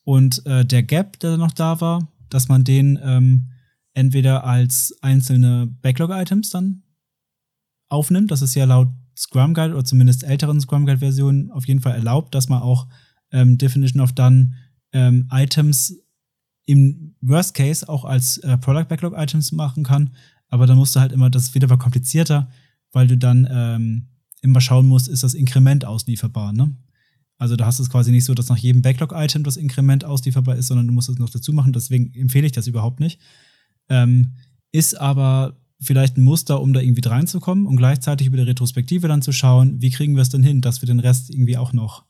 Und 0.05 0.45
äh, 0.47 0.65
der 0.65 0.83
Gap, 0.83 1.19
der 1.21 1.37
noch 1.37 1.53
da 1.53 1.81
war, 1.81 2.09
dass 2.29 2.49
man 2.49 2.65
den 2.65 2.99
ähm, 3.03 3.49
entweder 3.95 4.45
als 4.45 4.97
einzelne 5.03 5.67
Backlog-Items 5.83 6.51
dann 6.51 6.83
aufnimmt. 7.89 8.31
Das 8.31 8.43
ist 8.43 8.55
ja 8.55 8.65
laut 8.65 8.89
Scrum 9.17 9.55
Guide 9.55 9.75
oder 9.75 9.85
zumindest 9.85 10.25
älteren 10.25 10.61
Scrum 10.61 10.87
Guide-Versionen 10.87 11.51
auf 11.51 11.67
jeden 11.67 11.81
Fall 11.81 11.95
erlaubt, 11.95 12.35
dass 12.35 12.49
man 12.49 12.63
auch 12.63 12.89
ähm, 13.31 13.59
Definition 13.59 14.01
of 14.01 14.13
Done 14.13 14.55
ähm, 14.93 15.29
Items 15.31 15.95
im 16.65 17.15
Worst 17.21 17.55
Case 17.55 17.89
auch 17.89 18.05
als 18.05 18.39
äh, 18.39 18.57
Product 18.59 18.87
Backlog 18.89 19.15
Items 19.17 19.53
machen 19.53 19.85
kann. 19.85 20.11
Aber 20.49 20.67
dann 20.67 20.79
musst 20.79 20.97
du 20.97 21.01
halt 21.01 21.13
immer, 21.13 21.31
das 21.31 21.45
ist 21.45 21.55
wieder 21.55 21.69
komplizierter, 21.77 22.49
weil 22.93 23.07
du 23.07 23.17
dann 23.17 23.49
ähm, 23.51 24.09
immer 24.43 24.61
schauen 24.61 24.87
musst, 24.87 25.09
ist 25.09 25.23
das 25.23 25.35
Inkrement 25.35 25.85
auslieferbar, 25.85 26.53
ne? 26.53 26.75
Also 27.43 27.57
da 27.57 27.67
hast 27.67 27.81
du 27.81 27.83
es 27.83 27.91
quasi 27.91 28.13
nicht 28.13 28.25
so, 28.25 28.35
dass 28.35 28.49
nach 28.51 28.57
jedem 28.57 28.83
Backlog-Item 28.83 29.43
das 29.43 29.57
Inkrement 29.57 30.05
auslieferbar 30.05 30.55
ist, 30.55 30.69
sondern 30.69 30.87
du 30.87 30.93
musst 30.93 31.09
es 31.09 31.19
noch 31.19 31.29
dazu 31.29 31.53
machen. 31.53 31.73
Deswegen 31.73 32.15
empfehle 32.15 32.47
ich 32.47 32.53
das 32.53 32.69
überhaupt 32.69 33.01
nicht. 33.01 33.21
Ähm, 33.89 34.35
ist 34.71 34.95
aber 34.95 35.57
vielleicht 35.81 36.17
ein 36.17 36.23
Muster, 36.23 36.61
um 36.61 36.73
da 36.73 36.79
irgendwie 36.79 37.07
reinzukommen 37.07 37.67
und 37.67 37.77
gleichzeitig 37.77 38.29
über 38.29 38.37
die 38.37 38.45
Retrospektive 38.45 39.09
dann 39.09 39.23
zu 39.23 39.33
schauen, 39.33 39.83
wie 39.83 39.91
kriegen 39.91 40.15
wir 40.15 40.23
es 40.23 40.29
denn 40.29 40.45
hin, 40.45 40.61
dass 40.61 40.83
wir 40.83 40.87
den 40.87 41.01
Rest 41.01 41.31
irgendwie 41.31 41.57
auch 41.57 41.73
noch 41.73 42.05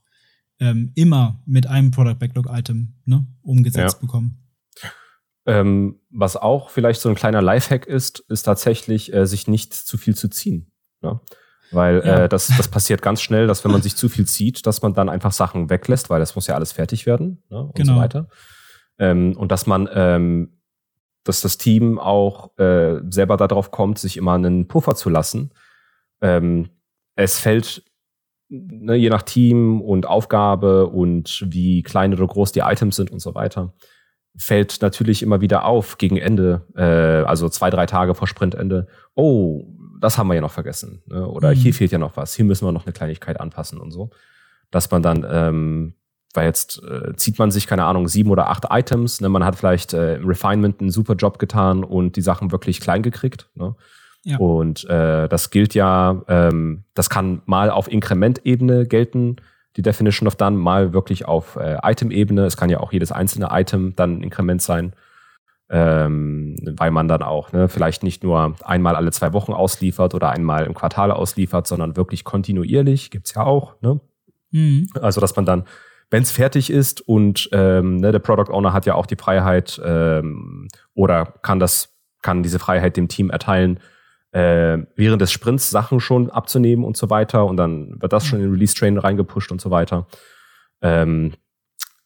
ähm, 0.61 0.93
immer 0.97 1.43
mit 1.47 1.67
einem 1.67 1.93
Product 1.93 2.19
Backlog 2.19 2.51
Item 2.51 2.93
ne, 3.07 3.27
umgesetzt 3.41 3.95
ja. 3.95 4.01
bekommen. 4.01 4.37
Ähm, 5.47 5.99
was 6.11 6.37
auch 6.37 6.69
vielleicht 6.69 7.01
so 7.01 7.09
ein 7.09 7.15
kleiner 7.15 7.41
Lifehack 7.41 7.87
ist, 7.87 8.21
ist 8.29 8.43
tatsächlich, 8.43 9.15
äh, 9.15 9.27
sich 9.27 9.49
nicht 9.49 9.73
zu 9.73 9.97
viel 9.97 10.15
zu 10.15 10.29
ziehen. 10.29 10.71
Ne? 11.01 11.21
Weil 11.73 12.03
ja. 12.05 12.25
äh, 12.25 12.29
das, 12.29 12.49
das 12.57 12.69
passiert 12.69 13.03
ganz 13.03 13.21
schnell, 13.21 13.47
dass 13.47 13.65
wenn 13.65 13.73
man 13.73 13.83
sich 13.83 13.97
zu 13.97 14.09
viel 14.09 14.27
zieht, 14.27 14.67
dass 14.67 14.83
man 14.83 14.95
dann 14.95 15.09
einfach 15.09 15.33
Sachen 15.33 15.71
weglässt, 15.71 16.11
weil 16.11 16.21
das 16.21 16.35
muss 16.35 16.47
ja 16.47 16.55
alles 16.55 16.73
fertig 16.73 17.07
werden 17.07 17.43
ne? 17.49 17.65
und 17.65 17.75
genau. 17.75 17.95
so 17.95 18.01
weiter. 18.01 18.29
Ähm, 18.99 19.37
und 19.37 19.51
dass 19.51 19.67
man, 19.67 19.89
ähm, 19.93 20.61
dass 21.25 21.41
das 21.41 21.59
Team 21.59 21.99
auch 21.99 22.57
äh, 22.59 23.01
selber 23.09 23.37
darauf 23.37 23.71
kommt, 23.71 23.99
sich 23.99 24.17
immer 24.17 24.35
einen 24.35 24.69
Puffer 24.69 24.95
zu 24.95 25.09
lassen. 25.09 25.53
Ähm, 26.21 26.69
es 27.15 27.39
fällt 27.39 27.85
ne, 28.53 28.95
je 28.95 29.09
nach 29.09 29.23
Team 29.23 29.81
und 29.81 30.07
Aufgabe 30.07 30.87
und 30.87 31.45
wie 31.49 31.83
klein 31.83 32.13
oder 32.13 32.27
groß 32.27 32.53
die 32.53 32.61
Items 32.61 32.97
sind 32.97 33.11
und 33.11 33.21
so 33.21 33.35
weiter, 33.35 33.73
fällt 34.37 34.83
natürlich 34.83 35.23
immer 35.23 35.41
wieder 35.41 35.65
auf 35.65 35.99
gegen 35.99 36.17
Ende, 36.17 36.67
äh, 36.77 37.27
also 37.27 37.49
zwei, 37.49 37.71
drei 37.71 37.87
Tage 37.87 38.15
vor 38.15 38.29
Sprintende, 38.29 38.87
oh, 39.15 39.65
das 40.03 40.19
haben 40.19 40.29
wir 40.29 40.35
ja 40.35 40.41
noch 40.41 40.53
vergessen. 40.53 41.03
Ne? 41.07 41.27
Oder 41.27 41.51
mhm. 41.51 41.55
hier 41.55 41.73
fehlt 41.73 41.93
ja 41.93 41.99
noch 41.99 42.17
was, 42.17 42.35
hier 42.35 42.45
müssen 42.45 42.67
wir 42.67 42.73
noch 42.73 42.85
eine 42.85 42.93
Kleinigkeit 42.93 43.41
anpassen 43.41 43.79
und 43.79 43.93
so. 43.93 44.11
Dass 44.71 44.91
man 44.91 45.03
dann, 45.03 45.25
ähm, 45.31 45.95
weil 46.35 46.47
jetzt 46.47 46.83
äh, 46.83 47.15
zieht 47.15 47.39
man 47.39 47.51
sich, 47.51 47.67
keine 47.67 47.85
Ahnung, 47.85 48.09
sieben 48.09 48.31
oder 48.31 48.51
acht 48.51 48.67
Items, 48.71 49.21
ne? 49.21 49.29
man 49.29 49.45
hat 49.45 49.57
vielleicht 49.57 49.95
äh, 49.95 50.17
im 50.17 50.27
Refinement 50.27 50.81
einen 50.81 50.91
super 50.91 51.15
Job 51.15 51.39
getan 51.39 51.85
und 51.85 52.17
die 52.17 52.21
Sachen 52.21 52.53
wirklich 52.53 52.81
klein 52.81 53.03
gekriegt. 53.03 53.49
Ne? 53.55 53.77
Ja. 54.25 54.39
Und 54.39 54.85
äh, 54.89 55.29
das 55.29 55.51
gilt 55.51 55.75
ja, 55.75 56.23
ähm, 56.27 56.85
das 56.95 57.09
kann 57.09 57.43
mal 57.47 57.71
auf 57.71 57.91
Inkrementebene 57.91 58.87
gelten, 58.87 59.37
die 59.77 59.83
Definition 59.83 60.27
of 60.27 60.37
Done, 60.37 60.57
mal 60.57 60.93
wirklich 60.93 61.27
auf 61.27 61.57
äh, 61.57 61.79
Item-Ebene. 61.83 62.45
Es 62.45 62.57
kann 62.57 62.71
ja 62.71 62.81
auch 62.81 62.93
jedes 62.93 63.13
einzelne 63.13 63.49
Item 63.51 63.95
dann 63.97 64.19
ein 64.19 64.23
Inkrement 64.23 64.63
sein, 64.63 64.95
ähm, 65.73 66.57
weil 66.77 66.91
man 66.93 67.09
dann 67.09 67.23
auch 67.23 67.51
ne, 67.53 67.69
vielleicht 67.69 68.05
nicht 68.05 68.23
nur 68.23 68.55
einmal 68.63 68.95
alle 68.95 69.11
zwei 69.11 69.33
Wochen 69.33 69.53
ausliefert 69.53 70.15
oder 70.15 70.31
einmal 70.31 70.67
im 70.67 70.75
Quartal 70.75 71.11
ausliefert, 71.11 71.67
sondern 71.67 71.97
wirklich 71.97 72.23
kontinuierlich, 72.23 73.11
gibt's 73.11 73.35
ja 73.35 73.43
auch. 73.43 73.81
Ne? 73.81 74.01
Mhm. 74.51 74.87
Also, 75.01 75.21
dass 75.21 75.35
man 75.35 75.47
dann 75.47 75.65
wenn 76.11 76.23
es 76.23 76.31
fertig 76.31 76.69
ist 76.69 77.01
und 77.09 77.49
ähm, 77.53 77.97
ne, 77.97 78.13
der 78.13 78.19
Product 78.19 78.53
Owner 78.53 78.75
hat 78.75 78.85
ja 78.85 78.97
auch 78.97 79.07
die 79.07 79.17
Freiheit 79.17 79.81
ähm, 79.83 80.69
oder 80.93 81.25
kann 81.25 81.59
das 81.59 81.89
kann 82.21 82.43
diese 82.43 82.59
Freiheit 82.59 82.99
dem 82.99 83.09
Team 83.09 83.31
erteilen, 83.31 83.81
äh, 84.33 84.79
während 84.95 85.23
des 85.23 85.33
Sprints 85.33 85.71
Sachen 85.71 86.01
schon 86.01 86.31
abzunehmen 86.31 86.85
und 86.85 86.99
so 86.99 87.11
weiter. 87.11 87.47
Und 87.47 87.57
dann 87.57 88.01
wird 88.01 88.13
das 88.13 88.27
schon 88.27 88.41
in 88.41 88.47
den 88.47 88.53
Release-Train 88.53 88.99
reingepusht 88.99 89.51
und 89.51 89.61
so 89.61 89.71
weiter. 89.71 90.07
Ähm, 90.83 91.33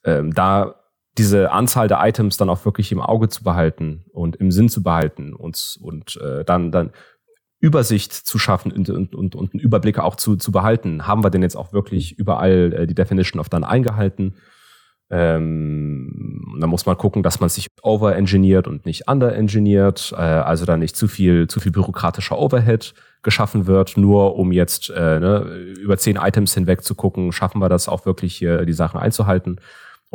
ähm, 0.05 0.33
da 0.33 0.77
diese 1.19 1.51
Anzahl 1.51 1.89
der 1.89 2.01
Items 2.03 2.37
dann 2.37 2.51
auch 2.51 2.65
wirklich 2.65 2.93
im 2.93 3.01
Auge 3.01 3.29
zu 3.29 3.43
behalten 3.43 4.05
und 4.13 4.37
im 4.37 4.51
Sinn 4.51 4.69
zu 4.69 4.83
behalten 4.83 5.35
und, 5.35 5.79
und 5.81 6.17
äh, 6.17 6.45
dann, 6.45 6.71
dann 6.71 6.91
Übersicht 7.59 8.13
zu 8.13 8.39
schaffen 8.39 8.71
und, 8.71 8.89
und, 8.91 9.15
und, 9.15 9.35
und 9.35 9.55
einen 9.55 9.61
Überblick 9.61 9.99
auch 9.99 10.17
zu, 10.17 10.37
zu 10.37 10.53
behalten. 10.53 11.07
Haben 11.07 11.25
wir 11.25 11.31
denn 11.31 11.43
jetzt 11.43 11.57
auch 11.57 11.73
wirklich 11.73 12.19
überall 12.19 12.73
äh, 12.73 12.87
die 12.87 12.95
Definition 12.95 13.41
of 13.41 13.49
Done 13.49 13.67
eingehalten? 13.67 14.35
Ähm, 15.09 16.57
da 16.61 16.67
muss 16.67 16.85
man 16.85 16.99
gucken, 16.99 17.23
dass 17.23 17.39
man 17.41 17.49
sich 17.49 17.69
overengineert 17.83 18.67
und 18.67 18.85
nicht 18.85 19.09
underengineert, 19.09 20.13
äh, 20.13 20.17
also 20.21 20.67
da 20.67 20.77
nicht 20.77 20.97
zu 20.97 21.09
viel, 21.09 21.47
zu 21.47 21.61
viel 21.61 21.73
bürokratischer 21.73 22.39
Overhead 22.39 22.93
geschaffen 23.23 23.67
wird, 23.67 23.97
nur 23.97 24.37
um 24.37 24.53
jetzt 24.53 24.91
äh, 24.91 25.21
ne, 25.21 25.41
über 25.81 25.97
zehn 25.97 26.17
Items 26.17 26.55
hinweg 26.55 26.83
zu 26.83 26.95
gucken, 26.95 27.33
schaffen 27.33 27.61
wir 27.61 27.69
das 27.69 27.89
auch 27.89 28.05
wirklich 28.05 28.37
hier 28.37 28.67
die 28.67 28.73
Sachen 28.73 29.01
einzuhalten 29.01 29.61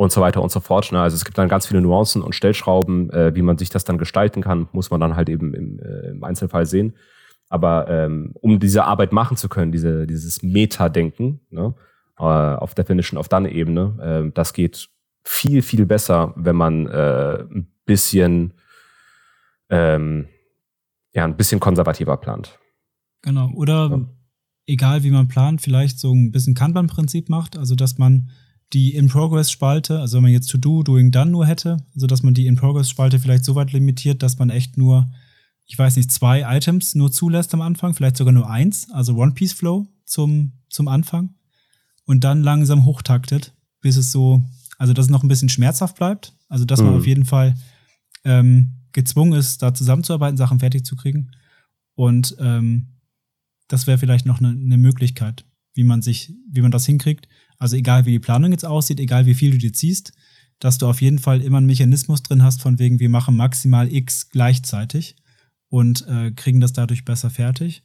und 0.02 0.10
so 0.10 0.20
weiter 0.20 0.42
und 0.42 0.50
so 0.50 0.58
fort. 0.60 0.90
Ne? 0.90 1.00
Also 1.00 1.14
es 1.14 1.24
gibt 1.24 1.38
dann 1.38 1.48
ganz 1.48 1.66
viele 1.66 1.80
Nuancen 1.80 2.22
und 2.22 2.34
Stellschrauben, 2.34 3.10
äh, 3.10 3.34
wie 3.36 3.42
man 3.42 3.56
sich 3.56 3.70
das 3.70 3.84
dann 3.84 3.98
gestalten 3.98 4.42
kann, 4.42 4.68
muss 4.72 4.90
man 4.90 5.00
dann 5.00 5.14
halt 5.14 5.28
eben 5.28 5.54
im, 5.54 5.78
äh, 5.78 6.10
im 6.10 6.24
Einzelfall 6.24 6.66
sehen. 6.66 6.94
Aber 7.48 7.88
ähm, 7.88 8.32
um 8.40 8.58
diese 8.58 8.84
Arbeit 8.84 9.12
machen 9.12 9.36
zu 9.36 9.48
können, 9.48 9.70
diese, 9.70 10.06
dieses 10.06 10.42
Meta-Denken, 10.42 11.40
ne, 11.50 11.74
äh, 12.18 12.22
auf 12.22 12.74
Definition 12.74 13.18
of 13.18 13.28
Done-Ebene. 13.28 14.24
Äh, 14.26 14.32
das 14.34 14.52
geht 14.52 14.88
viel, 15.22 15.62
viel 15.62 15.86
besser, 15.86 16.32
wenn 16.36 16.56
man 16.56 16.88
äh, 16.88 17.44
ein 17.44 17.68
bisschen 17.84 18.54
ähm, 19.70 20.26
ja, 21.14 21.24
ein 21.24 21.36
bisschen 21.36 21.60
konservativer 21.60 22.16
plant. 22.16 22.58
Genau. 23.22 23.50
Oder 23.54 23.88
ja. 23.90 24.00
egal 24.66 25.04
wie 25.04 25.10
man 25.12 25.28
plant, 25.28 25.60
vielleicht 25.60 26.00
so 26.00 26.12
ein 26.12 26.32
bisschen 26.32 26.54
Kanban-Prinzip 26.54 27.28
macht, 27.28 27.56
also 27.56 27.76
dass 27.76 27.98
man 27.98 28.30
die 28.72 28.94
In-Progress-Spalte, 28.94 30.00
also 30.00 30.16
wenn 30.16 30.22
man 30.22 30.32
jetzt 30.32 30.48
To-Do, 30.50 30.82
Doing, 30.82 31.10
Done 31.10 31.30
nur 31.30 31.46
hätte, 31.46 31.84
also 31.94 32.06
dass 32.06 32.22
man 32.22 32.34
die 32.34 32.46
In-Progress-Spalte 32.46 33.18
vielleicht 33.18 33.44
so 33.44 33.54
weit 33.54 33.72
limitiert, 33.72 34.22
dass 34.22 34.38
man 34.38 34.50
echt 34.50 34.78
nur 34.78 35.10
ich 35.66 35.78
weiß 35.78 35.96
nicht, 35.96 36.10
zwei 36.10 36.42
Items 36.56 36.94
nur 36.94 37.10
zulässt 37.10 37.54
am 37.54 37.62
Anfang, 37.62 37.94
vielleicht 37.94 38.16
sogar 38.16 38.32
nur 38.32 38.50
eins, 38.50 38.90
also 38.90 39.16
One-Piece-Flow 39.16 39.86
zum, 40.04 40.52
zum 40.68 40.88
Anfang 40.88 41.34
und 42.04 42.24
dann 42.24 42.42
langsam 42.42 42.84
hochtaktet, 42.84 43.54
bis 43.80 43.96
es 43.96 44.12
so, 44.12 44.42
also 44.78 44.92
dass 44.92 45.06
es 45.06 45.10
noch 45.10 45.22
ein 45.22 45.28
bisschen 45.28 45.48
schmerzhaft 45.48 45.96
bleibt, 45.96 46.34
also 46.48 46.64
dass 46.64 46.80
man 46.80 46.92
Mhm. 46.92 46.98
auf 46.98 47.06
jeden 47.06 47.24
Fall 47.24 47.54
ähm, 48.24 48.72
gezwungen 48.92 49.32
ist, 49.32 49.62
da 49.62 49.72
zusammenzuarbeiten, 49.72 50.36
Sachen 50.36 50.60
fertig 50.60 50.84
zu 50.84 50.96
kriegen 50.96 51.30
und 51.94 52.36
ähm, 52.38 52.88
das 53.68 53.86
wäre 53.86 53.98
vielleicht 53.98 54.26
noch 54.26 54.40
eine, 54.40 54.50
eine 54.50 54.76
Möglichkeit, 54.76 55.46
wie 55.74 55.84
man 55.84 56.02
sich, 56.02 56.34
wie 56.50 56.60
man 56.60 56.70
das 56.70 56.84
hinkriegt. 56.84 57.28
Also 57.58 57.76
egal 57.76 58.06
wie 58.06 58.12
die 58.12 58.18
Planung 58.18 58.52
jetzt 58.52 58.64
aussieht, 58.64 59.00
egal 59.00 59.26
wie 59.26 59.34
viel 59.34 59.52
du 59.52 59.58
dir 59.58 59.72
ziehst, 59.72 60.12
dass 60.58 60.78
du 60.78 60.86
auf 60.86 61.00
jeden 61.00 61.18
Fall 61.18 61.42
immer 61.42 61.58
einen 61.58 61.66
Mechanismus 61.66 62.22
drin 62.22 62.42
hast, 62.42 62.62
von 62.62 62.78
wegen, 62.78 63.00
wir 63.00 63.08
machen 63.08 63.36
maximal 63.36 63.92
X 63.92 64.30
gleichzeitig 64.30 65.16
und 65.68 66.06
äh, 66.06 66.30
kriegen 66.32 66.60
das 66.60 66.72
dadurch 66.72 67.04
besser 67.04 67.30
fertig. 67.30 67.82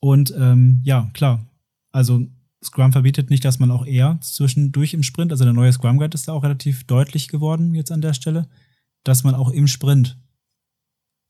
Und 0.00 0.34
ähm, 0.36 0.80
ja, 0.84 1.10
klar. 1.14 1.46
Also 1.92 2.26
Scrum 2.64 2.92
verbietet 2.92 3.30
nicht, 3.30 3.44
dass 3.44 3.58
man 3.58 3.70
auch 3.70 3.86
eher 3.86 4.18
zwischendurch 4.20 4.94
im 4.94 5.02
Sprint, 5.02 5.30
also 5.30 5.44
der 5.44 5.52
neue 5.52 5.72
Scrum 5.72 5.98
Guide 5.98 6.14
ist 6.14 6.28
da 6.28 6.32
auch 6.32 6.42
relativ 6.42 6.84
deutlich 6.84 7.28
geworden 7.28 7.74
jetzt 7.74 7.92
an 7.92 8.00
der 8.00 8.14
Stelle, 8.14 8.48
dass 9.04 9.22
man 9.22 9.34
auch 9.34 9.50
im 9.50 9.66
Sprint 9.66 10.18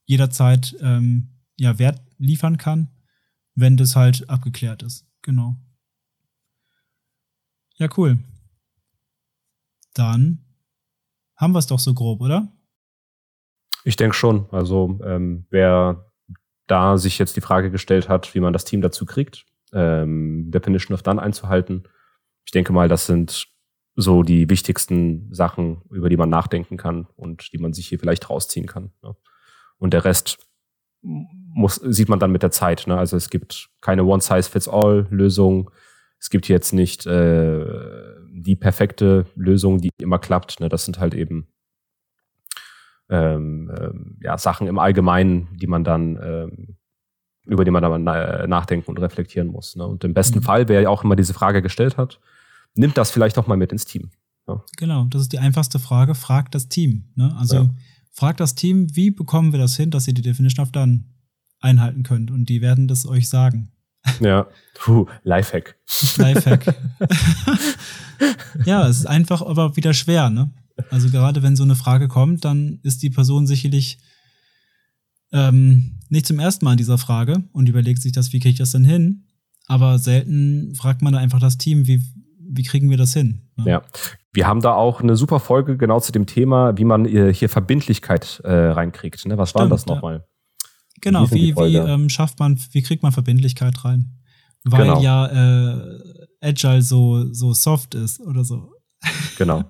jederzeit 0.07 0.77
ähm, 0.81 1.29
ja, 1.59 1.79
Wert 1.79 2.01
liefern 2.19 2.57
kann, 2.57 2.89
wenn 3.55 3.77
das 3.77 3.97
halt 3.97 4.29
abgeklärt 4.31 4.83
ist. 4.83 5.07
Genau. 5.23 5.57
Ja, 7.75 7.89
cool. 7.97 8.19
Dann 9.95 10.45
haben 11.37 11.53
wir 11.53 11.59
es 11.59 11.67
doch 11.67 11.79
so 11.79 11.95
grob, 11.95 12.21
oder? 12.21 12.49
Ich 13.85 13.97
denke 13.97 14.15
schon. 14.15 14.49
Also 14.51 14.99
ähm, 15.05 15.47
wer 15.51 16.11
da 16.67 16.97
sich 16.97 17.19
jetzt 17.19 17.37
die 17.37 17.41
Frage 17.41 17.71
gestellt 17.71 18.09
hat, 18.09 18.35
wie 18.35 18.41
man 18.41 18.53
das 18.53 18.65
Team 18.65 18.81
dazu 18.81 19.05
kriegt, 19.05 19.45
ähm, 19.73 20.51
Definition 20.51 20.95
of 20.95 21.03
Done 21.03 21.21
einzuhalten, 21.21 21.85
ich 22.45 22.53
denke 22.53 22.73
mal, 22.73 22.89
das 22.89 23.07
sind 23.07 23.49
so 23.97 24.23
die 24.23 24.51
wichtigsten 24.51 25.33
Sachen, 25.33 25.83
über 25.91 26.09
die 26.09 26.17
man 26.17 26.29
nachdenken 26.29 26.77
kann 26.77 27.07
und 27.17 27.53
die 27.53 27.59
man 27.59 27.73
sich 27.73 27.89
hier 27.89 27.99
vielleicht 27.99 28.29
rausziehen 28.29 28.67
kann. 28.67 28.93
Ne? 29.03 29.15
Und 29.79 29.93
der 29.93 30.05
Rest 30.05 30.47
muss, 31.03 31.77
sieht 31.77 32.09
man 32.09 32.19
dann 32.19 32.33
mit 32.33 32.43
der 32.43 32.51
Zeit. 32.51 32.87
Ne? 32.87 32.97
Also 32.97 33.17
es 33.17 33.31
gibt 33.31 33.71
keine 33.81 34.05
One-Size-Fits-All-Lösung. 34.05 35.71
Es 36.25 36.31
gibt 36.31 36.49
jetzt 36.49 36.73
nicht 36.73 37.05
äh, 37.05 37.67
die 38.33 38.57
perfekte 38.57 39.27
Lösung, 39.37 39.83
die 39.83 39.91
immer 40.01 40.19
klappt. 40.19 40.59
Ne? 40.59 40.71
Das 40.71 40.87
sind 40.87 40.99
halt 40.99 41.13
eben 41.13 41.49
ähm, 43.11 43.71
ähm, 43.79 44.17
ja, 44.23 44.39
Sachen 44.39 44.67
im 44.67 44.79
Allgemeinen, 44.79 45.49
die 45.59 45.67
man 45.67 45.85
dann 45.85 46.19
ähm, 46.23 46.77
über 47.47 47.67
die 47.67 47.71
man 47.71 47.83
dann 47.83 48.05
na 48.05 48.47
nachdenken 48.47 48.91
und 48.91 48.97
reflektieren 48.99 49.49
muss. 49.49 49.77
Ne? 49.77 49.87
Und 49.87 50.03
im 50.03 50.15
besten 50.15 50.39
Mhm. 50.39 50.45
Fall, 50.45 50.69
wer 50.69 50.81
ja 50.81 50.89
auch 50.89 51.05
immer 51.05 51.15
diese 51.15 51.35
Frage 51.35 51.61
gestellt 51.61 51.99
hat, 51.99 52.19
nimmt 52.75 52.97
das 52.97 53.11
vielleicht 53.11 53.37
auch 53.37 53.47
mal 53.47 53.59
mit 53.59 53.71
ins 53.71 53.85
Team. 53.85 54.11
Genau, 54.79 55.05
das 55.11 55.21
ist 55.21 55.33
die 55.35 55.39
einfachste 55.39 55.79
Frage. 55.79 56.15
Fragt 56.15 56.55
das 56.55 56.69
Team. 56.71 57.05
Ne? 57.17 57.37
Also 57.39 57.57
Ja. 57.57 57.71
fragt 58.13 58.41
das 58.41 58.55
Team, 58.55 58.97
wie 58.97 59.11
bekommen 59.11 59.53
wir 59.53 59.59
das 59.59 59.77
hin, 59.77 59.91
dass 59.91 60.09
ihr 60.09 60.15
die 60.15 60.23
Definition 60.23 60.63
of 60.65 60.73
Done 60.73 61.05
einhalten 61.61 62.03
könnt. 62.03 62.31
Und 62.31 62.49
die 62.49 62.63
werden 62.63 62.89
das 62.89 63.07
euch 63.07 63.29
sagen. 63.29 63.69
Ja, 64.21 64.47
Puh, 64.75 65.07
Lifehack. 65.23 65.77
Lifehack. 66.19 66.67
ja, 68.67 68.87
es 68.87 68.99
ist 68.99 69.07
einfach 69.07 69.41
aber 69.41 69.77
wieder 69.77 69.95
schwer, 69.95 70.31
ne? 70.31 70.51
Also 70.91 71.09
gerade 71.09 71.43
wenn 71.43 71.57
so 71.57 71.63
eine 71.63 71.77
Frage 71.77 72.09
kommt, 72.09 72.45
dann 72.45 72.81
ist 72.83 73.03
die 73.03 73.11
Person 73.11 73.47
sicherlich 73.47 73.99
ähm, 75.33 76.01
nicht 76.09 76.27
zum 76.27 76.39
ersten 76.39 76.65
Mal 76.65 76.73
in 76.73 76.79
dieser 76.79 76.99
Frage 76.99 77.45
und 77.53 77.69
überlegt 77.69 78.03
sich 78.03 78.13
das, 78.13 78.33
wie 78.33 78.41
kriege 78.41 78.51
ich 78.51 78.59
das 78.59 78.73
denn 78.73 78.85
hin? 78.85 79.25
Aber 79.69 79.99
selten 79.99 80.75
fragt 80.75 81.01
man 81.01 81.13
dann 81.13 81.23
einfach 81.23 81.41
das 81.41 81.57
Team, 81.57 81.87
wie, 81.87 82.03
wie 82.39 82.65
kriegen 82.65 82.91
wir 82.91 82.99
das 82.99 83.15
hin? 83.15 83.49
ne? 83.57 83.71
Ja. 83.71 83.83
Wir 84.33 84.49
haben 84.49 84.61
da 84.61 84.75
auch 84.75 85.01
eine 85.01 85.15
super 85.15 85.39
Folge 85.39 85.77
genau 85.77 86.01
zu 86.01 86.11
dem 86.11 86.27
Thema, 86.27 86.77
wie 86.77 86.85
man 86.85 87.07
äh, 87.07 87.33
hier 87.33 87.49
Verbindlichkeit 87.49 88.41
äh, 88.43 88.53
reinkriegt. 88.53 89.25
Ne? 89.27 89.39
Was 89.39 89.55
war 89.55 89.63
Stimmt, 89.63 89.73
das 89.73 89.87
ja. 89.87 90.25
Genau, 91.05 91.31
Wie 91.31 91.55
wie, 91.55 91.77
ähm, 91.77 92.09
schafft 92.09 92.39
man, 92.39 92.59
wie 92.73 92.81
kriegt 92.81 93.03
man 93.03 93.13
Verbindlichkeit 93.13 93.85
rein? 93.85 94.19
Weil 94.65 94.85
Genau. 94.87 95.03
ja 95.03 95.27
äh, 95.27 96.27
Agile 96.41 96.81
so, 96.81 97.31
so 97.33 97.53
soft 97.53 97.95
ist 97.95 98.21
oder 98.21 98.43
so. 98.43 98.73
Genau. 99.37 99.65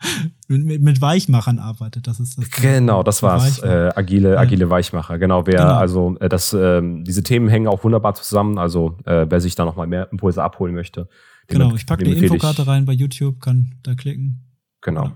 Mit, 0.46 0.80
mit, 0.80 1.00
Weichmachern 1.00 1.58
arbeitet, 1.58 2.06
das 2.06 2.20
ist 2.20 2.38
das. 2.38 2.48
Genau, 2.52 3.02
das 3.02 3.20
war's. 3.20 3.58
Äh, 3.58 3.90
agile, 3.96 4.34
Ja. 4.34 4.38
agile 4.38 4.70
Weichmacher. 4.70 5.18
Genau, 5.18 5.44
wer, 5.44 5.58
Genau. 5.58 5.74
also 5.74 6.16
äh, 6.20 6.28
das, 6.28 6.52
ähm, 6.52 7.02
diese 7.02 7.24
Themen 7.24 7.48
hängen 7.48 7.66
auch 7.66 7.82
wunderbar 7.82 8.14
zusammen. 8.14 8.58
Also 8.58 8.96
äh, 9.06 9.26
wer 9.28 9.40
sich 9.40 9.56
da 9.56 9.64
nochmal 9.64 9.88
mehr 9.88 10.08
Impulse 10.12 10.40
abholen 10.40 10.72
möchte. 10.72 11.08
Genau, 11.48 11.74
ich 11.74 11.84
packe 11.84 12.04
die 12.04 12.12
Infokarte 12.12 12.64
rein 12.68 12.84
bei 12.84 12.92
YouTube, 12.92 13.40
kann 13.40 13.74
da 13.82 13.96
klicken. 13.96 14.44
Genau. 14.82 15.10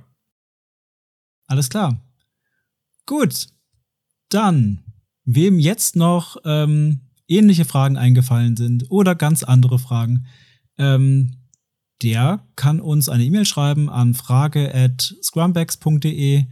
Alles 1.46 1.70
klar. 1.70 2.00
Gut. 3.06 3.46
Dann, 4.30 4.82
wem 5.24 5.58
jetzt 5.58 5.96
noch 5.96 6.36
ähm, 6.44 7.00
ähnliche 7.28 7.64
Fragen 7.64 7.96
eingefallen 7.96 8.56
sind 8.56 8.90
oder 8.90 9.14
ganz 9.14 9.42
andere 9.42 9.78
Fragen, 9.78 10.26
ähm, 10.78 11.36
der 12.02 12.46
kann 12.56 12.80
uns 12.80 13.08
eine 13.08 13.24
E-Mail 13.24 13.46
schreiben 13.46 13.88
an 13.88 14.12
frage.scrumbags.de. 14.14 16.44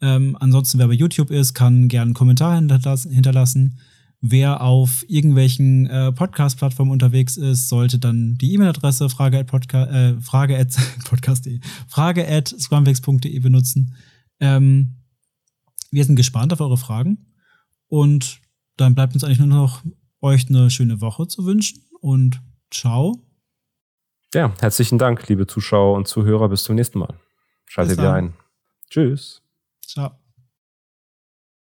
Ähm, 0.00 0.36
ansonsten, 0.40 0.78
wer 0.78 0.88
bei 0.88 0.94
YouTube 0.94 1.30
ist, 1.30 1.52
kann 1.54 1.88
gerne 1.88 2.10
einen 2.10 2.14
Kommentar 2.14 2.54
hinterlassen. 2.56 3.78
Wer 4.20 4.60
auf 4.60 5.04
irgendwelchen 5.08 5.86
äh, 5.86 6.12
Podcast-Plattformen 6.12 6.92
unterwegs 6.92 7.36
ist, 7.36 7.68
sollte 7.68 7.98
dann 7.98 8.38
die 8.38 8.54
E-Mail-Adresse 8.54 9.08
frage 9.08 9.40
at, 9.40 9.52
äh, 9.74 10.20
frage 10.20 10.56
at 10.56 10.76
podcast.de 11.04 11.58
frage 11.88 12.28
at 12.28 12.54
benutzen. 13.40 13.96
Ähm, 14.38 14.98
wir 15.90 16.04
sind 16.04 16.14
gespannt 16.14 16.52
auf 16.52 16.60
eure 16.60 16.78
Fragen 16.78 17.31
und 17.92 18.40
dann 18.78 18.94
bleibt 18.94 19.12
uns 19.12 19.22
eigentlich 19.22 19.38
nur 19.38 19.48
noch 19.48 19.82
euch 20.22 20.48
eine 20.48 20.70
schöne 20.70 21.02
Woche 21.02 21.28
zu 21.28 21.44
wünschen 21.44 21.82
und 22.00 22.40
ciao. 22.70 23.22
Ja, 24.32 24.54
herzlichen 24.60 24.96
Dank, 24.96 25.28
liebe 25.28 25.46
Zuschauer 25.46 25.94
und 25.98 26.08
Zuhörer. 26.08 26.48
Bis 26.48 26.64
zum 26.64 26.76
nächsten 26.76 27.00
Mal. 27.00 27.20
Schaltet 27.66 27.98
wieder 27.98 28.14
ein. 28.14 28.32
Tschüss. 28.88 29.42
Ciao. 29.86 30.21